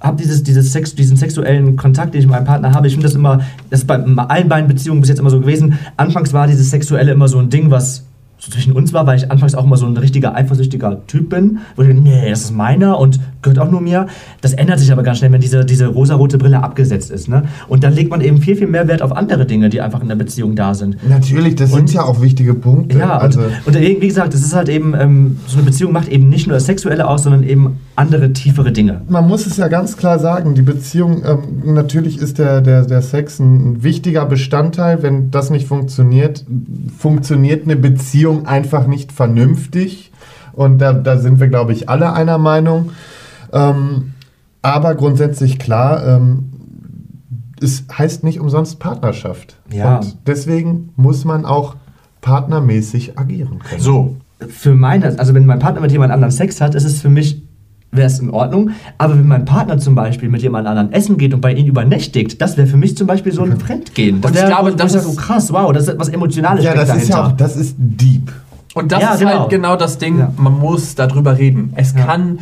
habe 0.00 0.16
dieses, 0.16 0.42
dieses 0.42 0.72
Sex, 0.72 0.94
diesen 0.94 1.16
sexuellen 1.16 1.76
Kontakt, 1.76 2.14
den 2.14 2.20
ich 2.20 2.26
mit 2.26 2.34
meinem 2.34 2.46
Partner 2.46 2.72
habe, 2.72 2.86
ich 2.86 2.94
finde 2.94 3.06
das 3.06 3.14
immer, 3.14 3.40
das 3.68 3.80
ist 3.80 3.86
bei 3.86 3.96
allen 3.96 4.48
beiden 4.48 4.68
Beziehungen 4.68 5.00
bis 5.00 5.10
jetzt 5.10 5.18
immer 5.18 5.30
so 5.30 5.40
gewesen. 5.40 5.78
Anfangs 5.96 6.32
war 6.32 6.46
dieses 6.46 6.70
Sexuelle 6.70 7.12
immer 7.12 7.28
so 7.28 7.38
ein 7.38 7.50
Ding, 7.50 7.70
was 7.70 8.04
so 8.40 8.50
zwischen 8.50 8.72
uns 8.72 8.94
war, 8.94 9.06
weil 9.06 9.18
ich 9.18 9.30
anfangs 9.30 9.54
auch 9.54 9.64
immer 9.64 9.76
so 9.76 9.84
ein 9.84 9.96
richtiger 9.98 10.34
eifersüchtiger 10.34 11.06
Typ 11.06 11.28
bin, 11.28 11.58
wo 11.76 11.82
ich 11.82 11.88
denke, 11.88 12.02
nee, 12.02 12.30
das 12.30 12.40
ist 12.40 12.52
meiner 12.52 12.98
und 12.98 13.20
gehört 13.42 13.58
auch 13.58 13.70
nur 13.70 13.82
mir. 13.82 14.06
Das 14.40 14.54
ändert 14.54 14.78
sich 14.78 14.90
aber 14.90 15.02
ganz 15.02 15.18
schnell, 15.18 15.30
wenn 15.32 15.42
diese, 15.42 15.66
diese 15.66 15.88
rosarote 15.88 16.38
Brille 16.38 16.62
abgesetzt 16.62 17.10
ist. 17.10 17.28
Ne? 17.28 17.42
Und 17.68 17.84
dann 17.84 17.92
legt 17.92 18.10
man 18.10 18.22
eben 18.22 18.38
viel, 18.38 18.56
viel 18.56 18.66
mehr 18.66 18.88
Wert 18.88 19.02
auf 19.02 19.14
andere 19.14 19.44
Dinge, 19.44 19.68
die 19.68 19.82
einfach 19.82 20.00
in 20.00 20.08
der 20.08 20.16
Beziehung 20.16 20.56
da 20.56 20.72
sind. 20.72 20.96
Natürlich, 21.06 21.56
das 21.56 21.70
sind 21.70 21.92
ja 21.92 22.02
auch 22.02 22.22
wichtige 22.22 22.54
Punkte. 22.54 22.98
Ja, 22.98 23.18
also, 23.18 23.40
und, 23.66 23.76
und 23.76 23.78
wie 23.78 24.08
gesagt, 24.08 24.32
es 24.32 24.42
ist 24.42 24.54
halt 24.54 24.70
eben, 24.70 24.94
ähm, 24.98 25.36
so 25.46 25.58
eine 25.58 25.66
Beziehung 25.66 25.92
macht 25.92 26.08
eben 26.08 26.30
nicht 26.30 26.46
nur 26.46 26.54
das 26.54 26.64
Sexuelle 26.64 27.06
aus, 27.06 27.24
sondern 27.24 27.42
eben 27.42 27.76
andere, 28.00 28.32
tiefere 28.32 28.72
Dinge. 28.72 29.02
man 29.08 29.28
muss 29.28 29.46
es 29.46 29.56
ja 29.56 29.68
ganz 29.68 29.96
klar 29.96 30.18
sagen, 30.18 30.54
die 30.54 30.62
Beziehung, 30.62 31.22
ähm, 31.24 31.74
natürlich 31.74 32.18
ist 32.18 32.38
der, 32.38 32.60
der, 32.60 32.86
der 32.86 33.02
Sex 33.02 33.38
ein 33.38 33.82
wichtiger 33.82 34.24
Bestandteil. 34.24 35.02
Wenn 35.02 35.30
das 35.30 35.50
nicht 35.50 35.68
funktioniert, 35.68 36.44
funktioniert 36.98 37.64
eine 37.64 37.76
Beziehung 37.76 38.46
einfach 38.46 38.86
nicht 38.86 39.12
vernünftig. 39.12 40.12
Und 40.52 40.78
da, 40.78 40.92
da 40.92 41.18
sind 41.18 41.40
wir, 41.40 41.48
glaube 41.48 41.72
ich, 41.72 41.88
alle 41.88 42.12
einer 42.12 42.38
Meinung. 42.38 42.90
Ähm, 43.52 44.14
aber 44.62 44.94
grundsätzlich 44.94 45.58
klar, 45.58 46.06
ähm, 46.06 46.50
es 47.62 47.84
heißt 47.92 48.24
nicht 48.24 48.40
umsonst 48.40 48.78
Partnerschaft. 48.78 49.56
Ja. 49.70 49.98
Und 49.98 50.16
deswegen 50.26 50.90
muss 50.96 51.24
man 51.24 51.44
auch 51.44 51.76
partnermäßig 52.20 53.18
agieren 53.18 53.58
können. 53.60 53.80
So, 53.80 54.16
Für 54.48 54.74
meine, 54.74 55.18
also 55.18 55.34
wenn 55.34 55.46
mein 55.46 55.58
Partner 55.58 55.80
mit 55.80 55.92
jemand 55.92 56.12
anderem 56.12 56.30
Sex 56.30 56.60
hat, 56.60 56.74
ist 56.74 56.84
es 56.84 57.00
für 57.00 57.10
mich 57.10 57.42
wäre 57.92 58.06
es 58.06 58.18
in 58.20 58.30
Ordnung. 58.30 58.70
Aber 58.98 59.14
wenn 59.18 59.26
mein 59.26 59.44
Partner 59.44 59.78
zum 59.78 59.94
Beispiel 59.94 60.28
mit 60.28 60.42
jemand 60.42 60.66
anderem 60.68 60.92
essen 60.92 61.18
geht 61.18 61.34
und 61.34 61.40
bei 61.40 61.52
ihm 61.52 61.66
übernächtigt, 61.66 62.40
das 62.40 62.56
wäre 62.56 62.66
für 62.66 62.76
mich 62.76 62.96
zum 62.96 63.06
Beispiel 63.06 63.32
so 63.32 63.42
ein 63.42 63.58
Fremdgehen. 63.58 64.20
Das 64.20 64.30
Und 64.32 64.38
ich 64.38 64.46
glaube, 64.46 64.72
das 64.74 64.94
ist- 64.94 65.06
oh 65.06 65.14
krass, 65.14 65.52
wow, 65.52 65.72
das 65.72 65.84
ist 65.84 65.88
etwas 65.90 66.08
Emotionales 66.08 66.64
Ja, 66.64 66.74
das 66.74 66.84
ist 66.96 67.08
ja 67.08 67.16
dahinter. 67.16 67.26
auch, 67.26 67.36
das 67.36 67.56
ist 67.56 67.74
deep. 67.78 68.32
Und 68.74 68.92
das 68.92 69.02
Ja, 69.02 69.12
ist 69.14 69.18
genau. 69.20 69.40
halt 69.40 69.50
genau 69.50 69.76
das 69.76 69.98
Ding, 69.98 70.18
Ja. 70.20 70.32
man 70.36 70.58
muss 70.58 70.94
darüber 70.94 71.36
reden. 71.38 71.72
Es 71.74 71.92
Ja. 71.94 72.04
kann, 72.04 72.38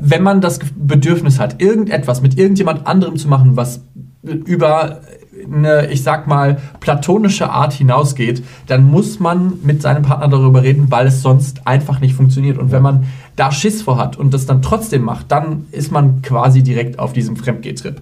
wenn 0.00 0.22
man 0.22 0.40
das 0.40 0.58
Bedürfnis 0.74 1.38
hat, 1.38 1.60
irgendetwas 1.60 2.22
mit 2.22 2.38
irgendjemand 2.38 2.86
anderem 2.86 3.16
zu 3.16 3.28
machen, 3.28 3.56
was 3.56 3.82
über 4.22 5.00
eine, 5.44 5.90
ich 5.90 6.02
sag 6.02 6.26
mal, 6.26 6.58
platonische 6.80 7.50
Art 7.50 7.72
hinausgeht, 7.72 8.42
dann 8.66 8.84
muss 8.84 9.20
man 9.20 9.54
mit 9.62 9.82
seinem 9.82 10.02
Partner 10.02 10.28
darüber 10.28 10.62
reden, 10.62 10.90
weil 10.90 11.06
es 11.06 11.22
sonst 11.22 11.66
einfach 11.66 12.00
nicht 12.00 12.14
funktioniert. 12.14 12.58
Und 12.58 12.72
wenn 12.72 12.82
man 12.82 13.04
da 13.36 13.52
Schiss 13.52 13.82
vor 13.82 13.98
hat 13.98 14.16
und 14.16 14.32
das 14.34 14.46
dann 14.46 14.62
trotzdem 14.62 15.02
macht, 15.02 15.30
dann 15.30 15.66
ist 15.70 15.92
man 15.92 16.22
quasi 16.22 16.62
direkt 16.62 16.98
auf 16.98 17.12
diesem 17.12 17.36
Fremdgehtrip. 17.36 18.00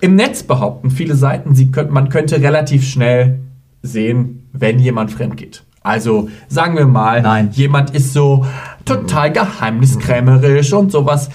Im 0.00 0.16
Netz 0.16 0.42
behaupten 0.42 0.90
viele 0.90 1.14
Seiten, 1.14 1.54
sie 1.54 1.70
könnt, 1.70 1.90
man 1.90 2.08
könnte 2.08 2.40
relativ 2.40 2.86
schnell 2.88 3.40
sehen, 3.82 4.48
wenn 4.52 4.78
jemand 4.78 5.10
fremd 5.12 5.36
geht. 5.36 5.62
Also 5.82 6.28
sagen 6.48 6.76
wir 6.76 6.86
mal, 6.86 7.22
Nein. 7.22 7.50
jemand 7.52 7.90
ist 7.90 8.12
so 8.12 8.46
total 8.84 9.32
geheimniskrämerisch 9.32 10.72
und 10.72 10.92
sowas. 10.92 11.28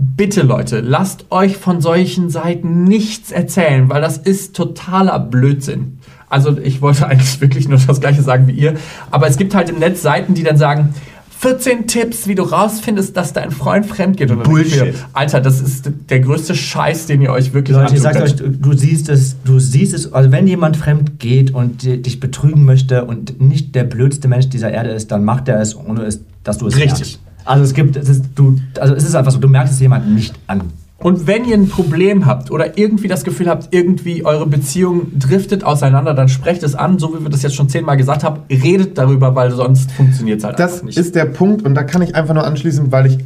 Bitte 0.00 0.42
Leute, 0.42 0.78
lasst 0.80 1.26
euch 1.30 1.56
von 1.56 1.80
solchen 1.80 2.30
Seiten 2.30 2.84
nichts 2.84 3.32
erzählen, 3.32 3.88
weil 3.88 4.00
das 4.00 4.16
ist 4.16 4.54
totaler 4.54 5.18
Blödsinn. 5.18 5.98
Also 6.28 6.56
ich 6.56 6.80
wollte 6.80 7.06
eigentlich 7.08 7.40
wirklich 7.40 7.68
nur 7.68 7.78
das 7.84 8.00
gleiche 8.00 8.22
sagen 8.22 8.46
wie 8.46 8.52
ihr, 8.52 8.74
aber 9.10 9.26
es 9.26 9.36
gibt 9.36 9.54
halt 9.56 9.68
im 9.70 9.78
Netz 9.80 10.02
Seiten, 10.02 10.34
die 10.34 10.44
dann 10.44 10.56
sagen, 10.56 10.94
14 11.40 11.86
Tipps, 11.86 12.26
wie 12.26 12.34
du 12.34 12.42
rausfindest, 12.42 13.16
dass 13.16 13.32
dein 13.32 13.52
Freund 13.52 13.86
fremd 13.86 14.16
geht. 14.16 14.30
Und 14.32 14.40
ich 14.40 14.46
mir, 14.48 14.52
Bullshit. 14.52 14.94
Alter, 15.12 15.40
das 15.40 15.60
ist 15.60 15.88
der 16.10 16.18
größte 16.20 16.54
Scheiß, 16.56 17.06
den 17.06 17.22
ihr 17.22 17.30
euch 17.30 17.52
wirklich 17.54 17.76
Leute, 17.76 17.94
ich 17.94 18.00
sag's 18.00 18.20
euch, 18.20 18.34
du, 18.36 18.72
siehst 18.76 19.08
es, 19.08 19.36
du 19.44 19.60
siehst 19.60 19.94
es, 19.94 20.12
also 20.12 20.32
wenn 20.32 20.48
jemand 20.48 20.76
fremd 20.76 21.20
geht 21.20 21.52
und 21.54 21.82
di- 21.84 22.02
dich 22.02 22.18
betrügen 22.18 22.64
möchte 22.64 23.04
und 23.04 23.40
nicht 23.40 23.74
der 23.76 23.84
blödste 23.84 24.26
Mensch 24.26 24.48
dieser 24.48 24.72
Erde 24.72 24.90
ist, 24.90 25.12
dann 25.12 25.24
macht 25.24 25.48
er 25.48 25.60
es, 25.60 25.76
ohne 25.76 26.02
es, 26.02 26.20
dass 26.42 26.58
du 26.58 26.66
es 26.66 26.74
Richtig. 26.76 26.90
merkst. 26.92 27.20
Also 27.48 27.64
es 27.64 27.74
gibt, 27.74 27.96
es 27.96 28.08
ist, 28.08 28.24
du, 28.34 28.58
also 28.78 28.94
es 28.94 29.04
ist 29.04 29.14
einfach 29.14 29.32
so, 29.32 29.38
du 29.38 29.48
merkst 29.48 29.72
es 29.72 29.80
jemandem 29.80 30.14
nicht 30.14 30.34
an. 30.46 30.62
Und 30.98 31.28
wenn 31.28 31.44
ihr 31.44 31.54
ein 31.56 31.68
Problem 31.68 32.26
habt 32.26 32.50
oder 32.50 32.76
irgendwie 32.76 33.06
das 33.06 33.22
Gefühl 33.22 33.48
habt, 33.48 33.68
irgendwie 33.72 34.24
eure 34.24 34.46
Beziehung 34.46 35.16
driftet 35.16 35.62
auseinander, 35.62 36.12
dann 36.12 36.28
sprecht 36.28 36.64
es 36.64 36.74
an, 36.74 36.98
so 36.98 37.14
wie 37.16 37.22
wir 37.22 37.30
das 37.30 37.42
jetzt 37.42 37.54
schon 37.54 37.68
zehnmal 37.68 37.96
gesagt 37.96 38.24
haben. 38.24 38.40
Redet 38.50 38.98
darüber, 38.98 39.34
weil 39.36 39.52
sonst 39.52 39.92
funktioniert 39.92 40.38
es 40.40 40.44
halt 40.44 40.58
Das 40.58 40.72
einfach 40.74 40.86
nicht. 40.86 40.98
ist 40.98 41.14
der 41.14 41.26
Punkt 41.26 41.64
und 41.64 41.74
da 41.74 41.84
kann 41.84 42.02
ich 42.02 42.16
einfach 42.16 42.34
nur 42.34 42.44
anschließen, 42.44 42.90
weil 42.90 43.06
ich 43.06 43.18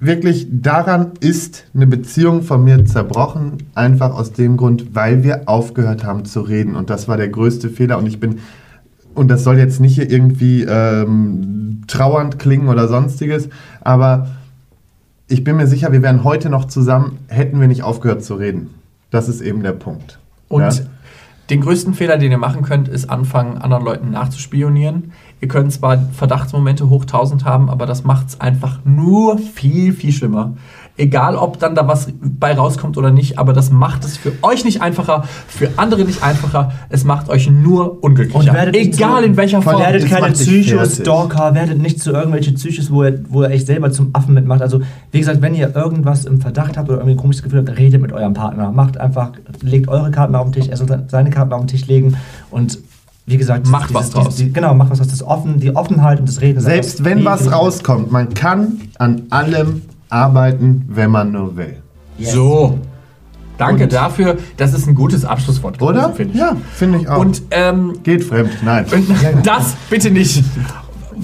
wirklich 0.00 0.48
daran 0.50 1.12
ist 1.20 1.64
eine 1.74 1.86
Beziehung 1.86 2.42
von 2.42 2.64
mir 2.64 2.86
zerbrochen, 2.86 3.58
einfach 3.74 4.14
aus 4.14 4.32
dem 4.32 4.56
Grund, 4.56 4.94
weil 4.94 5.22
wir 5.22 5.42
aufgehört 5.46 6.04
haben 6.04 6.24
zu 6.24 6.40
reden 6.40 6.74
und 6.74 6.88
das 6.88 7.06
war 7.06 7.18
der 7.18 7.28
größte 7.28 7.68
Fehler 7.68 7.98
und 7.98 8.06
ich 8.06 8.18
bin 8.18 8.38
und 9.14 9.28
das 9.28 9.44
soll 9.44 9.58
jetzt 9.58 9.80
nicht 9.80 9.94
hier 9.94 10.10
irgendwie 10.10 10.62
ähm, 10.62 11.82
trauernd 11.86 12.38
klingen 12.38 12.68
oder 12.68 12.88
sonstiges, 12.88 13.48
aber 13.80 14.28
ich 15.28 15.44
bin 15.44 15.56
mir 15.56 15.66
sicher, 15.66 15.92
wir 15.92 16.02
wären 16.02 16.24
heute 16.24 16.50
noch 16.50 16.64
zusammen, 16.66 17.18
hätten 17.28 17.60
wir 17.60 17.68
nicht 17.68 17.82
aufgehört 17.82 18.24
zu 18.24 18.34
reden. 18.34 18.70
Das 19.10 19.28
ist 19.28 19.40
eben 19.40 19.62
der 19.62 19.72
Punkt. 19.72 20.18
Und 20.48 20.62
Ja? 20.62 20.70
den 21.50 21.60
größten 21.60 21.94
Fehler, 21.94 22.16
den 22.16 22.30
ihr 22.30 22.38
machen 22.38 22.62
könnt, 22.62 22.88
ist 22.88 23.10
anfangen, 23.10 23.58
anderen 23.58 23.84
Leuten 23.84 24.10
nachzuspionieren. 24.10 25.12
Ihr 25.40 25.48
könnt 25.48 25.72
zwar 25.72 25.98
Verdachtsmomente 26.12 26.88
hoch 26.90 27.02
1000 27.02 27.44
haben, 27.44 27.68
aber 27.68 27.86
das 27.86 28.04
macht 28.04 28.28
es 28.28 28.40
einfach 28.40 28.78
nur 28.84 29.38
viel, 29.38 29.92
viel 29.92 30.12
schlimmer. 30.12 30.54
Egal, 31.00 31.34
ob 31.36 31.58
dann 31.58 31.74
da 31.74 31.88
was 31.88 32.08
bei 32.20 32.52
rauskommt 32.54 32.98
oder 32.98 33.10
nicht, 33.10 33.38
aber 33.38 33.52
das 33.52 33.70
macht 33.70 34.04
es 34.04 34.16
für 34.18 34.32
euch 34.42 34.64
nicht 34.64 34.82
einfacher, 34.82 35.24
für 35.48 35.70
andere 35.76 36.04
nicht 36.04 36.22
einfacher. 36.22 36.72
Es 36.90 37.04
macht 37.04 37.28
euch 37.30 37.48
nur 37.50 38.02
unglücklicher. 38.04 38.68
Egal 38.74 39.22
zu- 39.22 39.26
in 39.28 39.36
welcher 39.36 39.62
Form. 39.62 39.80
Werdet 39.80 40.06
keine. 40.08 40.32
Psychostalker, 40.32 41.54
werdet 41.54 41.78
nicht 41.78 42.00
zu 42.02 42.12
irgendwelchen 42.12 42.54
Psychos, 42.54 42.90
wo 42.90 43.04
ihr, 43.04 43.24
wo 43.28 43.42
ihr 43.42 43.48
euch 43.50 43.64
selber 43.64 43.90
zum 43.90 44.10
Affen 44.12 44.34
mitmacht. 44.34 44.62
Also, 44.62 44.80
wie 45.12 45.18
gesagt, 45.18 45.42
wenn 45.42 45.54
ihr 45.54 45.74
irgendwas 45.74 46.24
im 46.24 46.40
Verdacht 46.40 46.76
habt 46.76 46.88
oder 46.88 46.98
irgendwie 46.98 47.14
ein 47.14 47.20
komisches 47.20 47.42
Gefühl 47.42 47.60
habt, 47.66 47.78
redet 47.78 48.00
mit 48.00 48.12
eurem 48.12 48.34
Partner. 48.34 48.70
Macht 48.72 48.98
einfach, 48.98 49.30
legt 49.62 49.88
eure 49.88 50.10
Karten 50.10 50.34
auf 50.34 50.44
den 50.50 50.52
Tisch, 50.52 50.68
er 50.68 50.76
soll 50.76 51.04
seine 51.08 51.30
Karten 51.30 51.52
auf 51.52 51.60
den 51.62 51.68
Tisch 51.68 51.86
legen 51.86 52.16
und 52.50 52.78
wie 53.26 53.36
gesagt, 53.36 53.66
Macht 53.68 53.94
was 53.94 54.10
draus. 54.10 54.36
die, 54.36 54.52
genau, 54.52 54.74
macht 54.74 54.90
was 54.90 54.98
draus. 54.98 55.08
Das 55.08 55.22
Offen, 55.22 55.60
die 55.60 55.74
Offenheit 55.76 56.18
und 56.18 56.28
das 56.28 56.40
Reden. 56.40 56.60
Selbst 56.60 57.04
wenn 57.04 57.24
was 57.24 57.52
rauskommt, 57.52 58.10
man 58.10 58.34
kann 58.34 58.80
an 58.98 59.22
allem 59.30 59.82
arbeiten, 60.10 60.84
wenn 60.88 61.10
man 61.10 61.32
nur 61.32 61.56
will. 61.56 61.76
So. 62.18 62.78
Danke 63.56 63.84
Und- 63.84 63.92
dafür. 63.92 64.38
Das 64.56 64.72
ist 64.74 64.86
ein 64.86 64.94
gutes 64.94 65.24
Abschlusswort. 65.24 65.78
gewesen, 65.78 65.90
Oder? 65.98 66.12
finde 66.12 66.32
ich. 66.34 66.40
Ja, 66.40 66.56
finde 66.74 66.98
ich 66.98 67.08
auch. 67.08 67.18
Und 67.18 67.42
ähm, 67.50 67.98
Geht 68.02 68.24
fremd, 68.24 68.50
nein. 68.64 68.86
Das 69.44 69.74
bitte 69.90 70.10
nicht. 70.10 70.42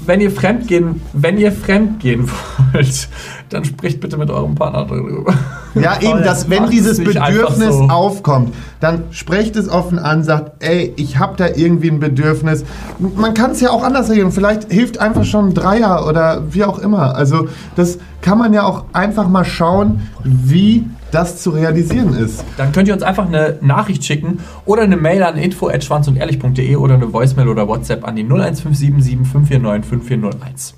Wenn 0.05 0.21
ihr 0.21 0.31
fremdgehen, 0.31 1.01
wenn 1.13 1.39
ihr 1.39 1.53
fremdgehen 1.53 2.29
wollt, 2.73 3.09
dann 3.49 3.65
spricht 3.65 4.01
bitte 4.01 4.17
mit 4.17 4.31
eurem 4.31 4.55
Partner 4.55 4.87
darüber. 4.87 5.35
Ja, 5.75 6.01
eben, 6.01 6.23
dass 6.23 6.51
wenn 6.51 6.71
dieses 6.71 6.99
Bedürfnis 6.99 7.75
so. 7.75 7.85
aufkommt, 7.85 8.55
dann 8.81 9.05
sprecht 9.11 9.57
es 9.57 9.69
offen 9.69 9.99
an, 9.99 10.25
sagt, 10.25 10.63
ey, 10.65 10.93
ich 10.97 11.19
habe 11.19 11.37
da 11.37 11.49
irgendwie 11.55 11.91
ein 11.91 12.01
Bedürfnis. 12.01 12.65
Man 12.99 13.35
kann 13.35 13.53
es 13.53 13.61
ja 13.61 13.71
auch 13.71 13.83
anders 13.83 14.11
regeln. 14.11 14.33
Vielleicht 14.33 14.73
hilft 14.73 14.99
einfach 14.99 15.25
schon 15.25 15.49
ein 15.49 15.55
Dreier 15.55 16.07
oder 16.07 16.43
wie 16.51 16.65
auch 16.65 16.79
immer. 16.79 17.15
Also 17.15 17.49
das 17.77 17.99
kann 18.21 18.39
man 18.39 18.53
ja 18.53 18.65
auch 18.65 18.85
einfach 18.93 19.29
mal 19.29 19.45
schauen, 19.45 20.09
wie 20.25 20.85
das 21.11 21.43
zu 21.43 21.51
realisieren 21.51 22.15
ist. 22.15 22.45
Dann 22.57 22.73
könnt 22.73 22.89
ihr 22.89 22.95
uns 22.95 23.03
einfach 23.03 23.27
eine 23.27 23.59
Nachricht 23.61 24.05
schicken 24.05 24.41
oder 24.65 24.83
eine 24.83 24.97
Mail 24.97 25.23
an 25.23 25.37
info@schwanzundehrlich.de 25.37 26.77
oder 26.77 26.95
eine 26.95 27.13
Voicemail 27.13 27.49
oder 27.49 27.69
WhatsApp 27.69 28.07
an 28.07 28.17
die 28.17 28.25
01577 28.25 29.27
549 29.27 29.89
5401. 29.89 30.75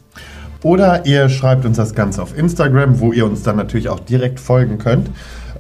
Oder 0.63 1.07
ihr 1.07 1.29
schreibt 1.29 1.65
uns 1.65 1.77
das 1.77 1.95
Ganze 1.95 2.21
auf 2.23 2.37
Instagram, 2.37 2.99
wo 3.01 3.13
ihr 3.13 3.25
uns 3.25 3.43
dann 3.43 3.57
natürlich 3.57 3.89
auch 3.89 4.01
direkt 4.01 4.41
folgen 4.41 4.79
könnt. 4.79 5.09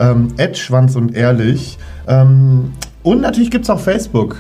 Ähm, 0.00 0.34
Schwanz 0.54 0.96
und 0.96 1.14
Ehrlich. 1.14 1.78
Ähm, 2.06 2.72
und 3.02 3.20
natürlich 3.20 3.50
gibt 3.50 3.64
es 3.64 3.70
auch 3.70 3.80
Facebook, 3.80 4.36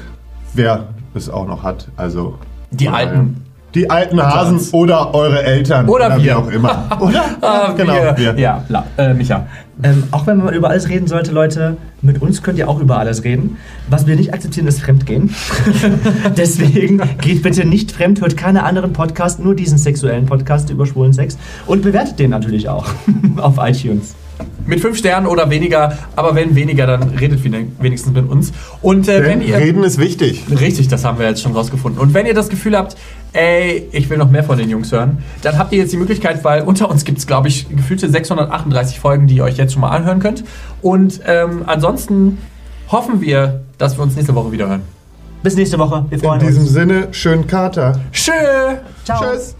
wer 0.54 0.88
es 1.14 1.28
auch 1.30 1.46
noch 1.46 1.62
hat. 1.62 1.88
Also 1.96 2.38
Die 2.70 2.88
Alten. 2.88 3.44
Die 3.74 3.90
alten 3.90 4.20
Hasen 4.22 4.60
oder 4.72 5.14
eure 5.14 5.42
Eltern. 5.42 5.88
Oder 5.88 6.16
wie 6.16 6.24
wir. 6.24 6.38
auch 6.38 6.48
immer. 6.50 6.88
Oder? 7.00 7.24
Ah, 7.42 7.72
genau, 7.76 8.16
wir. 8.16 8.34
Ja, 8.38 8.64
la, 8.68 8.84
äh, 8.96 9.12
Micha. 9.12 9.46
Ähm, 9.82 10.04
auch 10.10 10.26
wenn 10.26 10.38
man 10.38 10.54
über 10.54 10.70
alles 10.70 10.88
reden 10.88 11.06
sollte, 11.06 11.30
Leute, 11.30 11.76
mit 12.02 12.20
uns 12.20 12.42
könnt 12.42 12.58
ihr 12.58 12.68
auch 12.68 12.80
über 12.80 12.98
alles 12.98 13.22
reden. 13.24 13.58
Was 13.88 14.06
wir 14.06 14.16
nicht 14.16 14.34
akzeptieren, 14.34 14.66
ist 14.66 14.80
Fremdgehen. 14.80 15.34
Deswegen 16.36 17.00
geht 17.20 17.42
bitte 17.42 17.64
nicht 17.64 17.92
fremd, 17.92 18.20
hört 18.20 18.36
keine 18.36 18.64
anderen 18.64 18.92
Podcasts, 18.92 19.38
nur 19.38 19.54
diesen 19.54 19.78
sexuellen 19.78 20.26
Podcast 20.26 20.70
über 20.70 20.86
schwulen 20.86 21.12
Sex 21.12 21.38
und 21.66 21.82
bewertet 21.82 22.18
den 22.18 22.30
natürlich 22.30 22.68
auch 22.68 22.86
auf 23.36 23.56
iTunes. 23.58 24.14
Mit 24.66 24.80
fünf 24.80 24.98
Sternen 24.98 25.26
oder 25.26 25.48
weniger, 25.50 25.96
aber 26.14 26.34
wenn 26.34 26.54
weniger, 26.54 26.86
dann 26.86 27.02
redet 27.10 27.42
wen- 27.42 27.74
wenigstens 27.80 28.12
mit 28.12 28.28
uns. 28.28 28.52
Und 28.82 29.08
äh, 29.08 29.24
wenn 29.24 29.40
ihr. 29.40 29.56
Reden 29.56 29.82
ist 29.82 29.98
wichtig. 29.98 30.44
Richtig, 30.50 30.88
das 30.88 31.04
haben 31.04 31.18
wir 31.18 31.26
jetzt 31.26 31.40
schon 31.42 31.52
rausgefunden. 31.52 32.00
Und 32.00 32.12
wenn 32.12 32.26
ihr 32.26 32.34
das 32.34 32.48
Gefühl 32.50 32.76
habt, 32.76 32.96
ey, 33.32 33.88
ich 33.92 34.10
will 34.10 34.18
noch 34.18 34.30
mehr 34.30 34.44
von 34.44 34.58
den 34.58 34.68
Jungs 34.68 34.92
hören, 34.92 35.18
dann 35.42 35.56
habt 35.58 35.72
ihr 35.72 35.78
jetzt 35.78 35.92
die 35.92 35.96
Möglichkeit, 35.96 36.44
weil 36.44 36.62
unter 36.62 36.90
uns 36.90 37.04
gibt 37.04 37.18
es, 37.18 37.26
glaube 37.26 37.48
ich, 37.48 37.66
gefühlte 37.74 38.08
638 38.10 39.00
Folgen, 39.00 39.26
die 39.26 39.36
ihr 39.36 39.44
euch 39.44 39.56
jetzt 39.56 39.72
schon 39.72 39.80
mal 39.80 39.90
anhören 39.90 40.20
könnt. 40.20 40.44
Und 40.82 41.20
ähm, 41.26 41.62
ansonsten 41.66 42.38
hoffen 42.92 43.20
wir, 43.22 43.62
dass 43.78 43.96
wir 43.96 44.02
uns 44.02 44.16
nächste 44.16 44.34
Woche 44.34 44.52
wieder 44.52 44.68
hören. 44.68 44.82
Bis 45.42 45.54
nächste 45.56 45.78
Woche. 45.78 46.04
Wir 46.10 46.18
In 46.18 46.24
freuen 46.24 46.40
diesem 46.40 46.62
uns. 46.62 46.70
Sinne, 46.72 47.08
schönen 47.12 47.46
Kater. 47.46 48.00
Tschö! 48.12 48.32
Ciao. 49.04 49.22
Tschüss. 49.32 49.54